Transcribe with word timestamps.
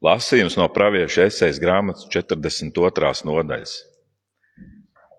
Lasījums 0.00 0.54
no 0.56 0.64
pravieša 0.72 1.26
esejas 1.28 1.58
grāmatas 1.60 2.06
42. 2.08 3.10
nodaļas. 3.28 3.72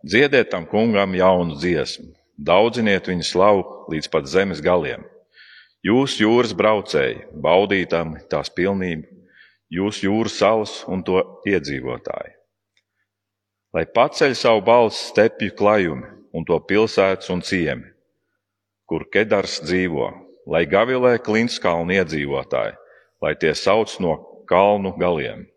Dziediet 0.01 0.49
tam 0.49 0.65
kungam 0.65 1.13
jaunu 1.13 1.53
dziesmu, 1.61 2.07
daudziniet 2.41 3.05
viņa 3.05 3.27
slavu 3.27 3.61
līdz 3.93 4.09
pat 4.09 4.25
zemes 4.25 4.63
galiem. 4.65 5.03
Jūs 5.85 6.15
jūras 6.17 6.55
braucēji, 6.57 7.27
baudītam 7.45 8.15
tās 8.33 8.49
pilnību, 8.49 9.05
jūs 9.69 10.01
jūras 10.01 10.39
salas 10.41 10.73
un 10.89 11.05
to 11.05 11.21
iedzīvotāji. 11.45 12.33
Lai 13.77 13.85
paceļ 13.85 14.33
savu 14.33 14.65
balsi 14.65 15.11
stepju 15.11 15.53
klajumi 15.61 16.09
un 16.33 16.49
to 16.49 16.57
pilsētas 16.57 17.29
un 17.29 17.45
ciemi, 17.45 17.85
kur 18.89 19.05
Kedars 19.13 19.61
dzīvo, 19.61 20.09
lai 20.49 20.65
gavilē 20.65 21.19
Klinskalnu 21.21 22.01
iedzīvotāji, 22.01 22.75
lai 23.21 23.37
tie 23.37 23.53
sauc 23.53 23.93
no 24.01 24.17
kalnu 24.51 24.91
galiem. 24.99 25.47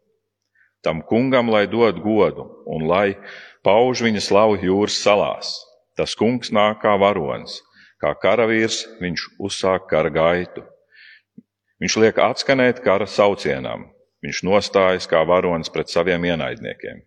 Tam 0.85 1.03
kungam 1.03 1.51
lai 1.51 1.67
dod 1.67 1.99
godu 2.05 2.45
un 2.71 2.87
lai 2.87 3.17
pauž 3.65 4.05
viņa 4.05 4.21
slavu 4.21 4.59
jūras 4.61 5.01
salās. 5.01 5.55
Tas 5.97 6.15
kungs 6.19 6.51
nāk 6.51 6.83
kā 6.83 6.95
varonis, 6.99 7.61
kā 8.03 8.13
karavīrs 8.19 8.83
viņš 9.01 9.27
uzsāk 9.39 9.89
kara 9.91 10.11
gaitu. 10.13 10.65
Viņš 11.83 11.97
liek 12.03 12.19
atskanēt 12.19 12.83
kara 12.85 13.07
saucienam, 13.07 13.89
viņš 14.25 14.43
nostājas 14.47 15.09
kā 15.11 15.23
varonis 15.27 15.73
pret 15.73 15.91
saviem 15.93 16.25
ienaidniekiem. 16.31 17.03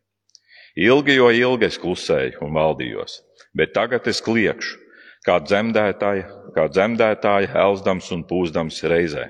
Ilgi, 0.77 1.16
jo 1.17 1.30
ilgi 1.33 1.66
es 1.66 1.80
klusēju 1.81 2.44
un 2.45 2.53
valdījos, 2.53 3.22
bet 3.58 3.73
tagad 3.73 4.08
es 4.08 4.22
kliekšu, 4.22 4.77
kā 5.25 5.39
dzemdētāja, 5.44 6.27
kā 6.55 6.67
dzemdētāja 6.69 7.53
elzdams 7.66 8.11
un 8.13 8.23
pūzdams 8.30 8.83
reizē. 8.88 9.25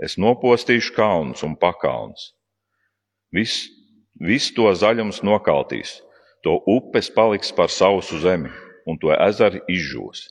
Es 0.00 0.16
nopostīšu 0.16 0.94
kalnus 0.96 1.44
un 1.44 1.58
pakalnus. 1.60 2.30
Viss 3.36 3.66
vis 4.16 4.48
to 4.56 4.70
zaļums 4.72 5.20
nokaltīs, 5.26 5.98
to 6.44 6.56
upes 6.74 7.10
paliks 7.12 7.52
par 7.52 7.68
sausu 7.68 8.16
zemi, 8.22 8.48
un 8.88 8.96
to 9.00 9.12
ezeri 9.12 9.60
izžūs. 9.68 10.22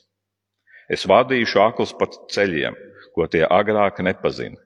Es 0.90 1.06
vadīšu 1.06 1.62
aklus 1.62 1.94
pa 1.94 2.08
ceļiem, 2.10 2.74
ko 3.14 3.28
tie 3.30 3.44
agrāk 3.46 4.00
nepazina, 4.02 4.58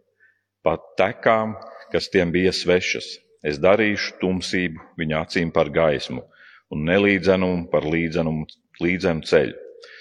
pa 0.64 0.78
tekām, 0.96 1.52
kas 1.92 2.08
tiem 2.08 2.32
bija 2.32 2.54
svešas. 2.56 3.10
Es 3.44 3.60
darīšu 3.60 4.16
tumsību 4.22 4.80
viņa 4.96 5.20
acīm 5.26 5.50
par 5.52 5.68
gaismu 5.68 6.22
un 6.72 6.86
nelīdzenumu 6.88 7.68
par 7.68 7.84
līdzenumu, 7.84 8.46
līdzenu 8.80 9.28
ceļu. 9.28 9.58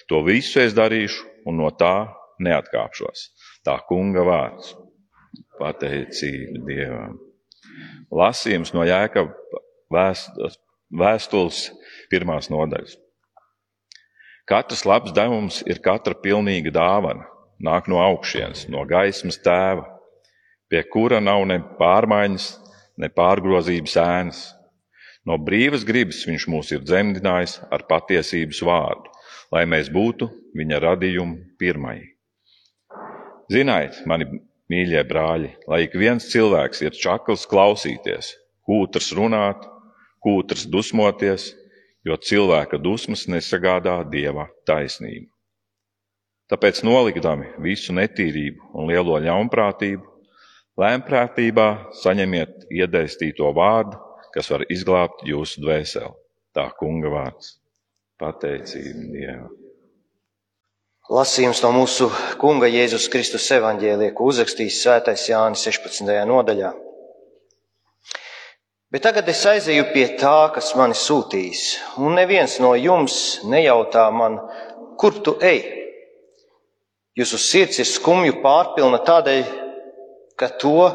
To 0.08 0.24
visu 0.24 0.62
es 0.64 0.72
darīšu 0.78 1.28
un 1.52 1.60
no 1.60 1.68
tā 1.76 2.08
neatkāpšos. 2.40 3.28
Tā 3.68 3.76
kunga 3.90 4.24
vārds 4.28 4.72
pateicība 5.60 6.64
Dievam. 6.68 7.18
Lasījums 8.14 8.74
no 8.76 8.84
Jēkab 8.86 9.32
vēstules 9.94 11.64
pirmās 12.12 12.50
nodaļas. 12.54 12.98
Katrs 14.50 14.84
labs 14.84 15.14
devums 15.16 15.62
ir 15.70 15.80
katra 15.84 16.18
pilnīga 16.20 16.74
dāvana, 16.76 17.24
nāk 17.64 17.88
no 17.88 18.02
augšienes, 18.04 18.66
no 18.68 18.84
gaismas 18.86 19.40
tēva, 19.40 19.86
pie 20.68 20.84
kura 20.92 21.22
nav 21.24 21.46
ne 21.48 21.62
pārmaiņas, 21.80 22.50
ne 23.00 23.10
pārgrozības 23.10 23.96
ēnas. 24.04 24.42
No 25.24 25.38
brīvas 25.40 25.86
gribas 25.88 26.26
viņš 26.28 26.48
mūs 26.52 26.74
ir 26.76 26.84
dzemdinājis 26.84 27.62
ar 27.72 27.86
patiesības 27.88 28.60
vārdu, 28.68 29.14
lai 29.56 29.64
mēs 29.70 29.88
būtu 29.94 30.28
viņa 30.60 30.82
radījuma 30.84 31.56
pirmai. 31.62 32.02
Ziniet, 33.54 34.02
mani 34.10 34.28
Mīļie 34.72 35.02
brāļi, 35.08 35.50
lai 35.68 35.84
ik 35.86 35.98
viens 36.00 36.30
cilvēks 36.32 36.82
ir 36.86 36.96
čakls 36.96 37.44
klausīties, 37.52 38.32
kūtrs 38.64 39.12
runāt, 39.18 39.66
kūtrs 40.24 40.66
dusmoties, 40.72 41.50
jo 42.08 42.16
cilvēka 42.16 42.80
dusmas 42.80 43.26
nesagādā 43.32 44.00
dieva 44.12 44.48
taisnību. 44.68 45.28
Tāpēc 46.52 46.84
nolikdami 46.88 47.50
visu 47.64 47.96
netīrību 47.96 48.72
un 48.78 48.92
lielo 48.92 49.20
ļaunprātību, 49.24 50.04
lēmprātībā 50.80 51.68
saņemiet 52.04 52.68
iedēstīto 52.72 53.52
vārdu, 53.56 54.00
kas 54.36 54.52
var 54.54 54.66
izglābt 54.74 55.26
jūsu 55.28 55.64
dvēseli. 55.64 56.14
Tā 56.54 56.70
kunga 56.78 57.10
vārds- 57.10 57.58
pateicība 58.22 59.12
Dievam. 59.16 59.63
Lasījums 61.12 61.60
no 61.60 61.74
mūsu 61.76 62.06
Kunga 62.40 62.70
Jēzus 62.72 63.10
Kristus 63.12 63.50
evaņģēlija, 63.52 64.14
ko 64.16 64.30
uzrakstījis 64.32 64.78
Svētais 64.86 65.26
Jānis 65.28 65.66
16. 65.68 66.08
nodaļā. 66.30 66.70
Bet 68.88 69.04
tagad 69.04 69.28
es 69.28 69.42
aizēju 69.44 69.90
pie 69.92 70.06
tā, 70.16 70.48
kas 70.56 70.70
mani 70.80 70.96
sūtīs, 70.96 71.66
un 72.00 72.16
neviens 72.16 72.56
no 72.64 72.72
jums 72.80 73.42
nejautā 73.44 74.06
man, 74.16 74.38
kur 74.96 75.20
tu 75.26 75.36
ej. 75.44 75.60
Jūsu 77.20 77.42
sirds 77.42 77.84
ir 77.84 77.90
skumju 77.90 78.40
pārpilna 78.40 79.02
tādēļ, 79.04 79.44
ka 80.40 80.54
to 80.56 80.88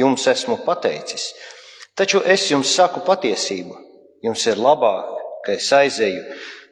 jums 0.00 0.24
esmu 0.32 0.62
pateicis. 0.64 1.28
Taču 1.92 2.24
es 2.24 2.48
jums 2.48 2.72
saku 2.72 3.04
patiesību. 3.04 3.76
Jums 4.24 4.48
ir 4.48 4.56
labāk, 4.56 5.12
ka 5.44 5.58
es 5.58 5.68
aizēju, 5.76 6.24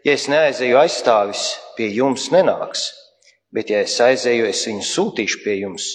ja 0.05 0.15
es 0.17 0.27
neaizēju 0.33 0.79
aizstāvis, 0.81 1.45
pie 1.77 1.91
jums 1.95 2.29
nenāks, 2.35 2.89
bet 3.55 3.71
ja 3.73 3.83
es 3.85 3.97
aizēju, 4.01 4.49
es 4.51 4.63
viņu 4.69 4.87
sūtīšu 4.87 5.43
pie 5.45 5.59
jums, 5.61 5.91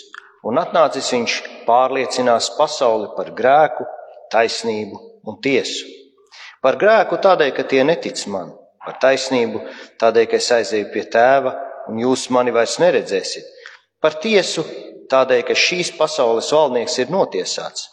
un 0.46 0.60
atnācis 0.62 1.12
viņš 1.16 1.38
pārliecinās 1.68 2.52
pasauli 2.58 3.10
par 3.18 3.32
grēku, 3.38 3.88
taisnību 4.34 5.02
un 5.26 5.40
tiesu. 5.42 5.88
Par 6.62 6.80
grēku 6.82 7.20
tādēļ, 7.22 7.52
ka 7.56 7.66
tie 7.70 7.84
netic 7.86 8.22
man, 8.32 8.54
par 8.86 8.98
taisnību 9.02 9.62
tādēļ, 10.02 10.30
ka 10.30 10.40
es 10.42 10.52
aizēju 10.54 10.92
pie 10.94 11.06
tēva, 11.14 11.54
un 11.90 12.02
jūs 12.02 12.30
mani 12.34 12.54
vairs 12.54 12.80
neredzēsiet, 12.82 13.46
par 14.02 14.18
tiesu 14.22 14.66
tādēļ, 15.12 15.44
ka 15.46 15.58
šīs 15.58 15.94
pasaules 15.98 16.52
valdnieks 16.54 16.98
ir 17.02 17.14
notiesāts. 17.14 17.90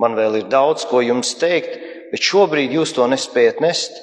Man 0.00 0.16
vēl 0.16 0.38
ir 0.40 0.46
daudz, 0.52 0.86
ko 0.88 1.02
jums 1.04 1.34
teikt, 1.40 1.76
bet 2.12 2.24
šobrīd 2.24 2.72
jūs 2.72 2.94
to 2.96 3.04
nespējat 3.08 3.60
nest. 3.60 3.98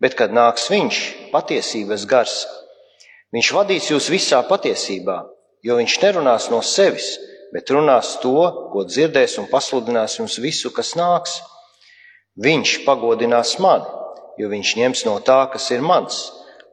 Bet, 0.00 0.16
kad 0.16 0.32
nāks 0.32 0.70
viņš, 0.72 0.98
patiesības 1.32 2.06
gars, 2.08 2.36
viņš 3.36 3.52
vadīs 3.52 3.90
jūs 3.92 4.08
visā 4.12 4.40
patiesībā, 4.48 5.18
jo 5.66 5.76
viņš 5.76 5.96
nerunās 6.04 6.48
no 6.52 6.62
sevis, 6.64 7.18
bet 7.52 7.70
runās 7.74 8.16
to, 8.22 8.36
ko 8.72 8.84
dzirdēs 8.88 9.36
un 9.42 9.48
pasludinās 9.50 10.16
jums 10.20 10.38
visu, 10.40 10.72
kas 10.72 10.94
nāks. 10.96 11.40
Viņš 12.40 12.78
pagodinās 12.86 13.58
mani, 13.60 13.88
jo 14.40 14.48
viņš 14.48 14.74
ņems 14.80 15.04
no 15.08 15.18
tā, 15.26 15.42
kas 15.52 15.68
ir 15.74 15.84
mans, 15.84 16.22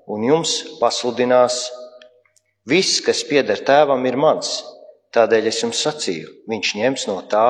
un 0.08 0.24
jums 0.24 0.62
pasludinās 0.80 1.66
viss, 2.70 3.02
kas 3.04 3.26
pieder 3.28 3.60
tēvam, 3.68 4.06
ir 4.08 4.16
mans. 4.16 4.62
Tādēļ 5.16 5.50
es 5.50 5.64
jums 5.64 5.82
sacīju, 5.84 6.30
viņš 6.52 6.76
ņems 6.80 7.08
no 7.10 7.22
tā, 7.32 7.48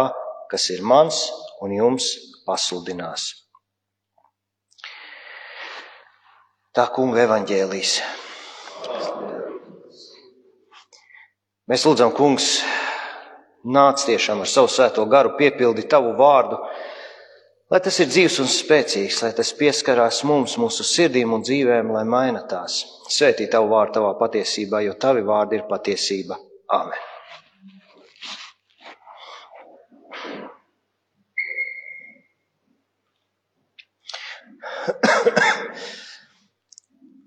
kas 0.50 0.70
ir 0.74 0.82
mans, 0.86 1.28
un 1.62 1.74
jums 1.76 2.16
pasludinās. 2.48 3.47
Tā 6.78 6.86
kunga 6.94 7.24
evaņģēlīs. 7.26 7.98
Mēs 11.68 11.84
lūdzam, 11.84 12.14
kungs, 12.16 12.52
nāc 13.68 14.06
tiešām 14.08 14.44
ar 14.46 14.52
savu 14.52 14.70
svēto 14.72 15.04
garu, 15.12 15.34
piepildi 15.40 15.88
tavu 15.92 16.14
vārdu, 16.20 16.62
lai 17.74 17.82
tas 17.84 17.98
ir 18.00 18.08
dzīves 18.14 18.40
un 18.44 18.48
spēcīgs, 18.52 19.20
lai 19.26 19.34
tas 19.36 19.52
pieskarās 19.58 20.22
mums, 20.30 20.56
mūsu 20.62 20.86
sirdīm 20.88 21.36
un 21.36 21.44
dzīvēm, 21.44 21.92
lai 21.98 22.06
maina 22.08 22.46
tās. 22.48 22.80
Svētī 23.12 23.50
tavu 23.52 23.74
vārdu 23.74 24.00
tavā 24.00 24.16
patiesībā, 24.22 24.86
jo 24.88 24.96
tavi 25.02 25.26
vārdi 25.28 25.60
ir 25.60 25.68
patiesība. 25.68 26.40
Āmen! 26.78 27.07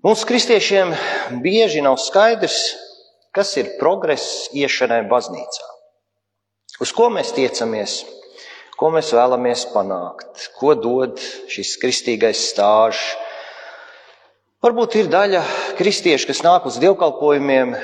Mums, 0.01 0.23
kristiešiem, 0.25 0.95
bieži 1.45 1.83
nav 1.85 1.99
skaidrs, 2.01 2.55
kas 3.37 3.51
ir 3.61 3.75
progress 3.77 4.47
iešanai 4.57 5.03
baznīcā. 5.05 5.67
Uz 6.81 6.89
ko 6.97 7.11
mēs 7.13 7.29
tiecamies, 7.35 7.99
ko 8.81 8.89
mēs 8.95 9.11
vēlamies 9.13 9.67
panākt, 9.75 10.47
ko 10.57 10.73
dod 10.73 11.21
šis 11.53 11.75
kristīgais 11.83 12.41
stāžs. 12.49 13.03
Varbūt 14.65 14.97
ir 15.03 15.13
daļa 15.13 15.43
kristiešu, 15.77 16.31
kas 16.31 16.41
nāk 16.41 16.65
uz 16.65 16.81
dievkalpojumiem 16.81 17.77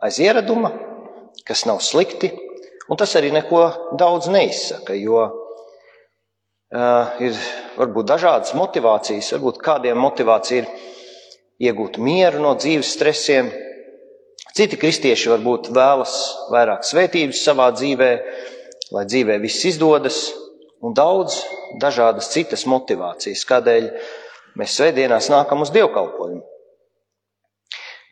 aiz 0.00 0.16
ieraduma, 0.24 0.72
kas 1.44 1.68
nav 1.68 1.84
slikti, 1.84 2.32
un 2.88 2.96
tas 2.96 3.12
arī 3.20 3.36
neko 3.36 3.66
daudz 4.00 4.32
neizsaka, 4.32 4.96
jo 4.96 5.28
uh, 6.76 7.16
ir 7.24 7.36
varbūt 7.76 8.08
dažādas 8.12 8.54
motivācijas, 8.56 9.32
varbūt 9.36 9.60
kādiem 9.64 9.98
motivācija 10.00 10.62
ir 10.62 10.68
iegūt 11.68 11.98
mieru 12.02 12.42
no 12.44 12.54
dzīves 12.58 12.92
stresiem. 12.96 13.50
Citi 14.56 14.78
kristieši 14.80 15.32
varbūt 15.34 15.70
vēlas 15.76 16.16
vairāk 16.52 16.84
svētības 16.86 17.42
savā 17.44 17.70
dzīvē, 17.76 18.10
lai 18.96 19.04
dzīvē 19.08 19.38
viss 19.42 19.66
izdodas, 19.68 20.20
un 20.84 20.94
daudz 20.96 21.42
dažādas 21.82 22.30
citas 22.32 22.64
motivācijas, 22.68 23.44
kādēļ 23.48 23.88
mēs 24.56 24.76
svētdienās 24.78 25.30
nākam 25.32 25.64
uz 25.64 25.72
dievkalpojumu. 25.74 26.44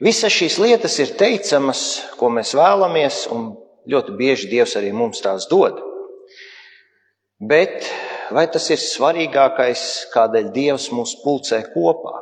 Visas 0.05 0.35
šīs 0.35 0.59
lietas 0.59 0.99
ir 1.01 1.15
teicamas, 1.17 1.81
ko 2.19 2.29
mēs 2.35 2.51
vēlamies, 2.59 3.25
un 3.33 3.53
ļoti 3.89 4.17
bieži 4.19 4.51
Dievs 4.51 4.75
arī 4.81 4.91
mums 4.93 5.23
tās 5.25 5.47
dod. 5.49 5.79
Bet 7.39 7.87
vai 8.35 8.47
tas 8.51 8.67
ir 8.75 8.81
svarīgākais, 8.83 9.83
kādēļ 10.15 10.51
Dievs 10.55 10.91
mūs 10.95 11.17
pulcē 11.23 11.63
kopā? 11.75 12.17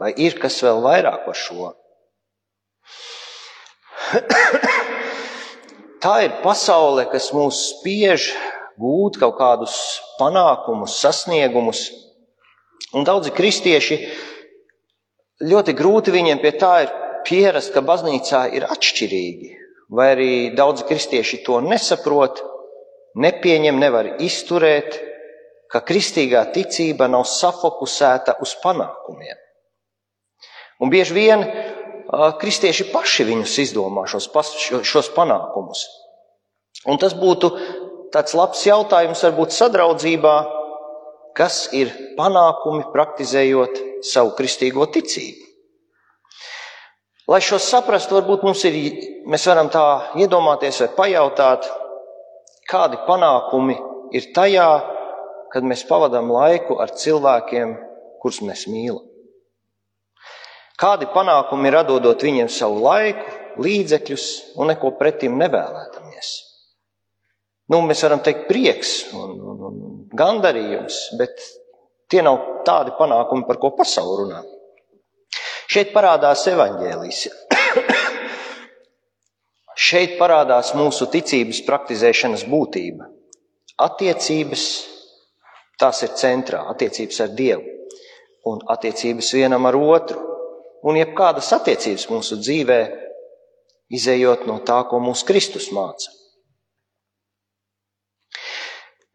Vai 0.00 0.12
ir 0.16 0.36
kas 0.40 0.60
vēl 0.64 0.80
vairāk 0.84 1.24
par 1.26 1.36
šo? 1.36 1.72
Tā 6.04 6.14
ir 6.24 6.38
pasaule, 6.44 7.04
kas 7.12 7.32
mūs 7.36 7.56
spiež 7.74 8.30
gūt 8.80 9.18
kaut 9.20 9.36
kādus 9.40 9.74
panākumus, 10.20 10.96
sasniegumus. 11.02 11.82
Un 12.96 13.04
daudzi 13.06 13.30
kristieši 13.36 13.98
ļoti 15.50 15.74
grūti 15.76 16.14
viņiem 16.14 16.40
pie 16.40 16.52
tā 16.60 16.72
ir 16.86 16.94
pierast, 17.28 17.72
ka 17.74 17.84
baznīcā 17.84 18.46
ir 18.56 18.64
atšķirīgi. 18.68 19.50
Vai 19.92 20.06
arī 20.14 20.32
daudzi 20.56 20.86
kristieši 20.88 21.42
to 21.46 21.60
nesaprot, 21.64 22.40
nepieņem, 23.18 23.78
nevar 23.80 24.14
izturēt, 24.22 24.98
ka 25.70 25.82
kristīgā 25.86 26.44
ticība 26.54 27.08
nav 27.10 27.26
safokusēta 27.30 28.38
uz 28.42 28.56
panākumiem. 28.62 29.38
Un 30.80 30.90
bieži 30.90 31.14
vien 31.14 31.44
kristieši 32.40 32.88
paši 32.90 33.26
viņus 33.28 33.58
izdomā 33.66 34.06
šos, 34.10 34.30
šos 34.82 35.10
panākumus. 35.14 35.84
Un 36.88 36.98
tas 36.98 37.14
būtu 37.14 37.52
tāds 38.14 38.34
labs 38.34 38.64
jautājums 38.66 39.22
varbūt 39.26 39.54
sadraudzībā, 39.54 40.34
kas 41.36 41.68
ir 41.76 41.92
panākumi 42.18 42.88
praktizējot 42.90 44.02
savu 44.06 44.34
kristīgo 44.38 44.88
ticību. 44.90 45.46
Lai 47.30 47.38
šo 47.44 47.60
saprastu, 47.62 48.16
varbūt 48.16 48.42
mums 48.42 48.64
ir, 48.66 48.76
mēs 49.30 49.44
varam 49.46 49.68
tā 49.70 49.84
iedomāties 50.18 50.80
vai 50.82 50.88
pajautāt, 50.96 51.68
kādi 52.70 52.98
panākumi 53.06 53.76
ir 54.16 54.30
tajā, 54.34 54.70
kad 55.50 55.66
mēs 55.66 55.82
pavadām 55.88 56.30
laiku 56.30 56.78
ar 56.82 56.92
cilvēkiem, 56.94 57.74
kurus 58.22 58.40
mēs 58.46 58.66
mīlam. 58.70 59.06
Kādi 60.80 61.10
panākumi 61.12 61.68
ir 61.68 61.76
atdodot 61.82 62.22
viņiem 62.24 62.48
savu 62.48 62.80
laiku, 62.86 63.26
līdzekļus 63.60 64.26
un 64.56 64.70
neko 64.72 64.94
pretim 64.96 65.36
nevēlētamies? 65.40 66.30
Nu, 67.70 67.82
mēs 67.86 68.00
varam 68.06 68.22
teikt, 68.24 68.46
prieks 68.48 68.94
un, 69.14 69.34
un, 69.36 69.60
un 69.68 69.82
gandarījums, 70.16 71.02
bet 71.20 71.44
tie 72.10 72.24
nav 72.24 72.64
tādi 72.66 72.96
panākumi, 72.98 73.46
par 73.46 73.60
ko 73.62 73.74
pasaule 73.76 74.24
runā. 74.24 74.40
Šeit 75.70 75.92
parādās 75.94 76.48
evaņģēlīs. 76.50 77.26
Šeit 79.80 80.18
parādās 80.20 80.74
mūsu 80.76 81.08
ticības 81.08 81.62
praktizēšanas 81.64 82.44
būtība. 82.50 83.06
Attiecības, 83.80 84.64
tās 85.80 86.02
ir 86.04 86.12
centrā, 86.20 86.66
attiecības 86.68 87.20
ar 87.24 87.30
Dievu 87.38 87.78
un 88.50 88.60
attiecības 88.72 89.32
vienam 89.36 89.68
ar 89.68 89.76
otru 89.76 90.20
un 90.84 90.96
jebkādas 91.00 91.48
attiecības 91.56 92.06
mūsu 92.12 92.38
dzīvē, 92.40 92.80
izējot 93.96 94.46
no 94.48 94.58
tā, 94.68 94.82
ko 94.88 95.00
mūsu 95.02 95.26
Kristus 95.28 95.70
māca. 95.76 96.12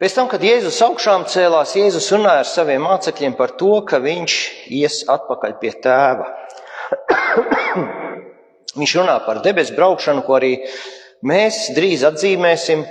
Pēc 0.02 0.18
tam, 0.18 0.28
kad 0.28 0.44
Jēzus 0.44 0.82
augšām 0.84 1.24
cēlās, 1.32 1.78
Jēzus 1.78 2.10
runāja 2.12 2.42
ar 2.44 2.50
saviem 2.50 2.84
mācekļiem 2.84 3.38
par 3.38 3.54
to, 3.60 3.78
ka 3.88 4.02
viņš 4.04 4.40
ies 4.76 5.04
atpakaļ 5.14 5.56
pie 5.62 5.72
tēva. 5.86 6.34
viņš 8.76 8.96
runā 9.00 9.16
par 9.26 9.42
debesu 9.46 9.76
braukšanu, 9.78 10.24
ko 10.28 10.38
arī 10.38 10.54
mēs 11.26 11.70
drīz 11.76 12.06
atzīmēsim. 12.08 12.86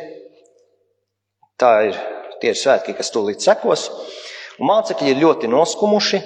Tā 1.60 1.72
ir 1.88 1.98
tie 2.42 2.52
ir 2.52 2.58
svētki, 2.58 2.96
kas 2.96 3.12
tūlīt 3.14 3.44
sekos. 3.44 3.88
Un 4.60 4.70
mācekļi 4.70 5.14
ir 5.14 5.22
ļoti 5.22 5.50
noskumuši, 5.50 6.22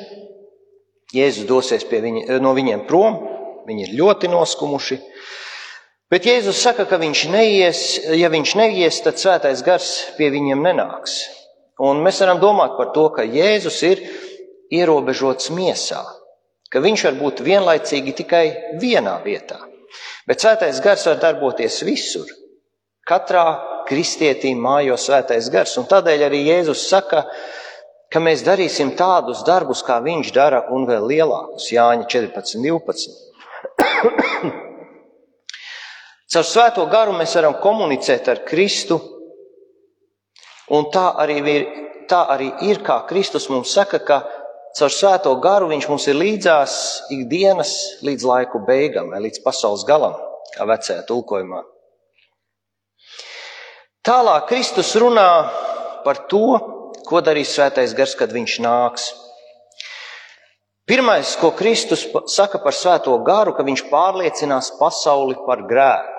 Jēzus 1.09 1.47
dosies 1.49 1.87
viņi, 1.89 2.27
no 2.45 2.51
viņiem 2.53 2.83
prom, 2.85 3.15
viņi 3.65 3.87
ir 3.87 3.95
ļoti 3.97 4.29
noskumuši. 4.29 4.99
Bet 6.13 6.27
Jēzus 6.29 6.61
saka, 6.61 6.85
ka 6.89 6.99
viņš 7.01 7.23
neies, 7.33 7.81
ja 8.17 8.29
viņš 8.33 8.55
neies, 8.61 9.01
tad 9.05 9.21
svētais 9.21 9.63
gars 9.65 9.89
pie 10.19 10.29
viņiem 10.33 10.61
nenāks. 10.65 11.23
Un 11.81 12.03
mēs 12.05 12.21
varam 12.21 12.43
domāt 12.43 12.77
par 12.77 12.93
to, 12.93 13.07
ka 13.15 13.25
Jēzus 13.25 13.81
ir 13.89 14.05
ierobežots 14.75 15.49
miesā, 15.55 16.03
ka 16.73 16.83
viņš 16.85 17.05
var 17.09 17.17
būt 17.21 17.43
vienlaicīgi 17.47 18.15
tikai 18.23 18.45
vienā 18.81 19.19
vietā. 19.25 19.59
Bet 20.29 20.43
svētais 20.45 20.83
gars 20.85 21.07
var 21.09 21.21
darboties 21.23 21.81
visur. 21.87 22.29
Katrā 23.09 23.47
kristietī 23.89 24.53
mājo 24.55 24.99
svētais 25.01 25.49
gars. 25.53 25.79
Un 25.81 25.89
tādēļ 25.89 26.27
arī 26.27 26.43
Jēzus 26.51 26.85
saka, 26.91 27.25
ka 28.13 28.21
mēs 28.21 28.45
darīsim 28.45 28.93
tādus 28.97 29.41
darbus, 29.49 29.83
kā 29.85 29.99
viņš 30.05 30.33
dara, 30.37 30.65
un 30.73 30.85
vēl 30.89 31.09
lielākus. 31.09 31.71
Jāņa 31.73 32.05
14, 32.13 32.61
12. 32.61 33.17
Caur 36.29 36.45
svēto 36.45 36.85
garu 36.93 37.17
mēs 37.17 37.33
varam 37.39 37.57
komunicēt 37.63 38.29
ar 38.29 38.43
Kristu, 38.45 38.99
un 40.77 40.91
tā 40.93 41.07
arī 41.25 41.39
ir, 41.55 41.65
tā 42.09 42.27
arī 42.35 42.51
ir 42.69 42.83
kā 42.85 43.01
Kristus 43.09 43.49
mums 43.49 43.73
saka, 43.73 43.99
ka 44.05 44.19
caur 44.77 44.93
svēto 44.93 45.33
garu 45.41 45.71
viņš 45.71 45.89
mums 45.89 46.09
ir 46.11 46.19
līdzās 46.19 46.75
ikdienas 47.15 47.75
līdz 48.05 48.27
laiku 48.29 48.61
beigām 48.67 49.13
vai 49.15 49.23
līdz 49.25 49.41
pasaules 49.45 49.87
galam, 49.89 50.17
kā 50.57 50.67
vecajā 50.69 51.07
tulkojumā. 51.09 51.63
Tālāk 54.05 54.51
Kristus 54.51 54.93
runā 55.01 55.31
par 56.05 56.27
to, 56.29 56.77
Ko 57.09 57.23
darīs 57.25 57.55
svētais 57.57 57.95
gars, 57.97 58.13
kad 58.21 58.33
viņš 58.37 58.55
nāks? 58.61 59.07
Pirmais, 60.89 61.31
ko 61.41 61.55
Kristus 61.57 62.03
saka 62.29 62.61
par 62.61 62.77
svēto 62.77 63.15
garu, 63.25 63.55
ka 63.57 63.65
viņš 63.65 63.87
pārliecinās 63.89 64.75
pasauli 64.77 65.37
par 65.47 65.63
grēku. 65.71 66.17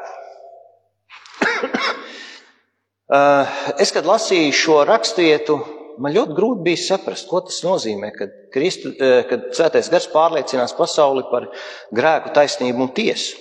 Eh, 3.09 3.53
es, 3.83 3.93
kad 3.93 4.09
lasīju 4.09 4.55
šo 4.57 4.79
raksturietu, 4.89 5.59
man 5.99 6.15
ļoti 6.15 6.35
grūti 6.37 6.65
bija 6.65 6.81
saprast, 6.81 7.27
ko 7.29 7.41
tas 7.45 7.59
nozīmē, 7.65 8.11
kad, 8.15 8.33
Kristu, 8.53 8.93
eh, 8.95 9.23
kad 9.29 9.49
svētais 9.55 9.91
gars 9.91 10.07
pārliecinās 10.13 10.75
pasauli 10.77 11.25
par 11.31 11.49
grēku, 11.95 12.33
taisnību 12.33 12.87
un 12.87 12.93
tiesu. 12.95 13.37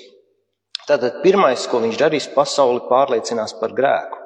Tātad 0.89 1.21
pirmais, 1.23 1.67
ko 1.69 1.83
viņš 1.83 1.99
darīs, 2.01 2.31
pasauli 2.33 2.81
pārliecinās 2.89 3.55
par 3.61 3.75
grēku. 3.77 4.25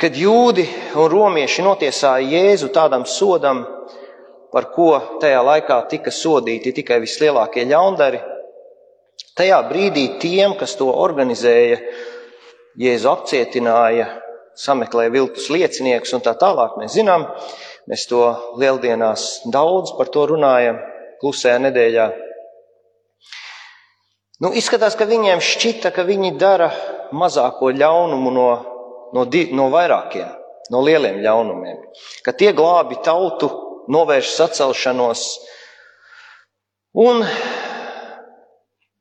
Kad 0.00 0.16
jūdi 0.16 0.64
un 0.96 1.10
romieši 1.12 1.64
notiesāja 1.64 2.24
Jēzu 2.24 2.70
tādam 2.72 3.04
sodam, 3.04 3.66
par 4.52 4.70
ko 4.74 5.18
tajā 5.20 5.40
laikā 5.44 5.76
tika 5.88 6.10
sodīti 6.10 6.72
tikai 6.72 7.00
vislielākie 7.02 7.66
ļaundari, 7.68 8.20
tajā 9.36 9.60
brīdī 9.68 10.06
tiem, 10.20 10.56
kas 10.56 10.74
to 10.76 10.88
organizēja, 10.88 11.78
Jēzu 12.80 13.10
apcietināja, 13.12 14.08
sameklēja 14.58 15.12
viltus 15.14 15.50
lieciniekus 15.52 16.14
un 16.16 16.24
tā 16.24 16.34
tālāk. 16.38 16.78
Mēs 16.80 16.96
zinām, 16.98 17.28
mēs 17.90 18.06
to 18.10 18.24
lieldienās 18.60 19.46
daudz 19.52 19.94
par 19.98 20.10
to 20.12 20.26
runājam, 20.32 20.80
klusajā 21.22 21.60
nedēļā. 21.66 22.08
Nu, 24.40 24.54
izskatās, 24.56 24.96
ka 24.96 25.04
viņiem 25.04 25.42
šķita, 25.44 25.92
ka 25.92 26.06
viņi 26.08 26.36
dara 26.40 26.70
mazāko 27.12 27.68
ļaunumu 27.76 28.30
no 28.32 28.50
no, 29.12 29.24
div, 29.26 29.54
no 29.56 29.68
vairākiem, 29.72 30.28
no 30.70 30.82
lieliem 30.84 31.20
ļaunumiem, 31.24 31.82
ka 32.24 32.34
tie 32.36 32.52
glābi 32.56 33.00
tautu, 33.04 33.50
novērš 33.90 34.34
sacelšanos, 34.36 35.24
un 37.02 37.24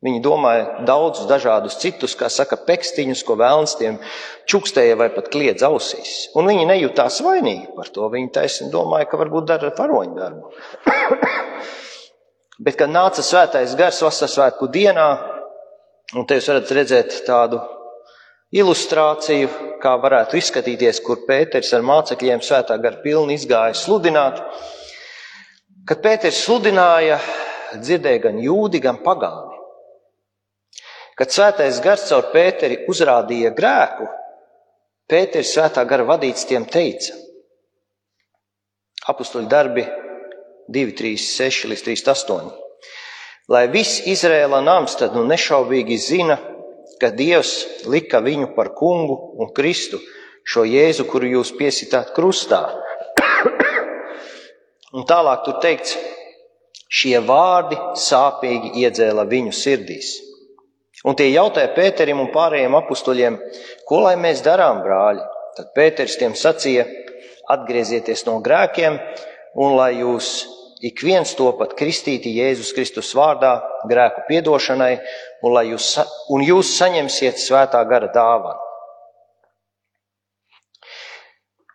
viņi 0.06 0.22
domāja 0.24 0.86
daudzus 0.88 1.27
dažādus 1.27 1.77
citus, 1.82 2.15
kā 2.20 2.29
saka, 2.32 2.60
pekstiņus, 2.68 3.24
ko 3.27 3.36
vēlns 3.39 3.75
tiem 3.79 3.98
čukstēja 4.50 4.96
vai 5.00 5.10
pat 5.15 5.27
kliedz 5.34 5.65
ausīs. 5.68 6.29
Un 6.39 6.48
viņi 6.50 6.68
nejūtās 6.70 7.20
vainīgi 7.25 7.74
par 7.75 7.91
to. 7.96 8.08
Viņi 8.13 8.32
taisni 8.36 8.70
domāja, 8.74 9.10
ka 9.12 9.20
varbūt 9.20 9.50
dara 9.50 9.74
varoņu 9.75 10.15
darbu. 10.15 10.53
Bet, 12.63 12.75
kad 12.79 12.91
nāca 12.91 13.24
svētais 13.24 13.75
gars 13.79 14.01
vasaras 14.03 14.34
svētku 14.36 14.68
dienā, 14.72 15.10
un 16.15 16.25
te 16.27 16.39
jūs 16.39 16.50
varat 16.51 16.74
redzēt 16.75 17.22
tādu 17.27 17.62
ilustrāciju, 18.56 19.51
kā 19.79 19.94
varētu 20.01 20.39
izskatīties, 20.39 21.00
kur 21.06 21.22
Pēters 21.27 21.72
ar 21.75 21.86
mācekļiem 21.88 22.41
svētā 22.44 22.75
gara 22.82 23.00
pilni 23.03 23.38
izgāja 23.39 23.77
sludināt. 23.77 24.41
Kad 25.88 26.03
Pēters 26.03 26.41
sludināja, 26.44 27.20
dzirdēja 27.77 28.25
gan 28.27 28.44
jūdi, 28.44 28.82
gan 28.84 29.00
pagāni. 29.06 29.58
Kad 31.19 31.33
svētais 31.35 31.81
gars 31.83 32.05
caur 32.07 32.29
Pēteri 32.31 32.85
uzrādīja 32.88 33.51
grēku, 33.51 34.05
Pēteris 35.09 35.49
svētā 35.51 35.83
gara 35.89 36.05
vadīts 36.07 36.45
tiem 36.47 36.63
teica: 36.63 37.17
Apustuļu 39.11 39.49
darbi 39.51 39.83
2, 40.71 40.93
3, 40.95 41.17
6 41.19 41.67
līdz 41.73 41.83
3, 41.89 42.03
8. 42.13 42.53
Lai 43.51 43.65
viss 43.73 44.05
Izrēla 44.07 44.61
nams 44.63 44.95
tad 44.95 45.17
nu 45.17 45.25
nešaubīgi 45.27 45.97
zina, 45.99 46.38
ka 47.01 47.09
Dievs 47.11 47.83
lika 47.89 48.21
viņu 48.23 48.53
par 48.55 48.71
kungu 48.77 49.17
un 49.41 49.51
Kristu, 49.57 49.99
šo 50.45 50.63
Jēzu, 50.69 51.07
kuru 51.09 51.33
jūs 51.33 51.51
piesitāt 51.57 52.13
krustā. 52.15 52.61
un 54.95 55.03
tālāk 55.09 55.43
tur 55.49 55.59
teikts, 55.65 55.97
šie 56.88 57.17
vārdi 57.25 57.75
sāpīgi 58.07 58.77
iedzēla 58.85 59.27
viņu 59.27 59.55
sirdīs. 59.57 60.28
Un 61.08 61.15
tie 61.15 61.29
jautāja 61.32 61.72
Pēterim 61.75 62.20
un 62.20 62.32
pārējiem 62.34 62.75
apstuļiem, 62.75 63.38
ko 63.88 64.01
lai 64.03 64.15
mēs 64.20 64.44
darām, 64.44 64.82
brāļi? 64.84 65.24
Tad 65.56 65.72
Pēters 65.75 66.18
tiem 66.20 66.36
sacīja: 66.36 66.86
atgriezieties 67.50 68.25
no 68.27 68.39
grēkiem, 68.44 69.00
un 69.63 69.77
lai 69.79 69.94
jūs 70.01 70.32
ik 70.84 71.01
viens 71.03 71.32
to 71.36 71.50
pat 71.60 71.74
kristīti 71.79 72.32
Jēzus 72.36 72.72
Kristus 72.75 73.12
vārdā 73.15 73.58
grēku 73.89 74.25
piedošanai, 74.29 74.94
un, 75.44 75.58
jūs, 75.72 75.91
un 76.32 76.44
jūs 76.46 76.75
saņemsiet 76.77 77.39
svētā 77.41 77.82
gara 77.89 78.12
dāvanu. 78.15 78.68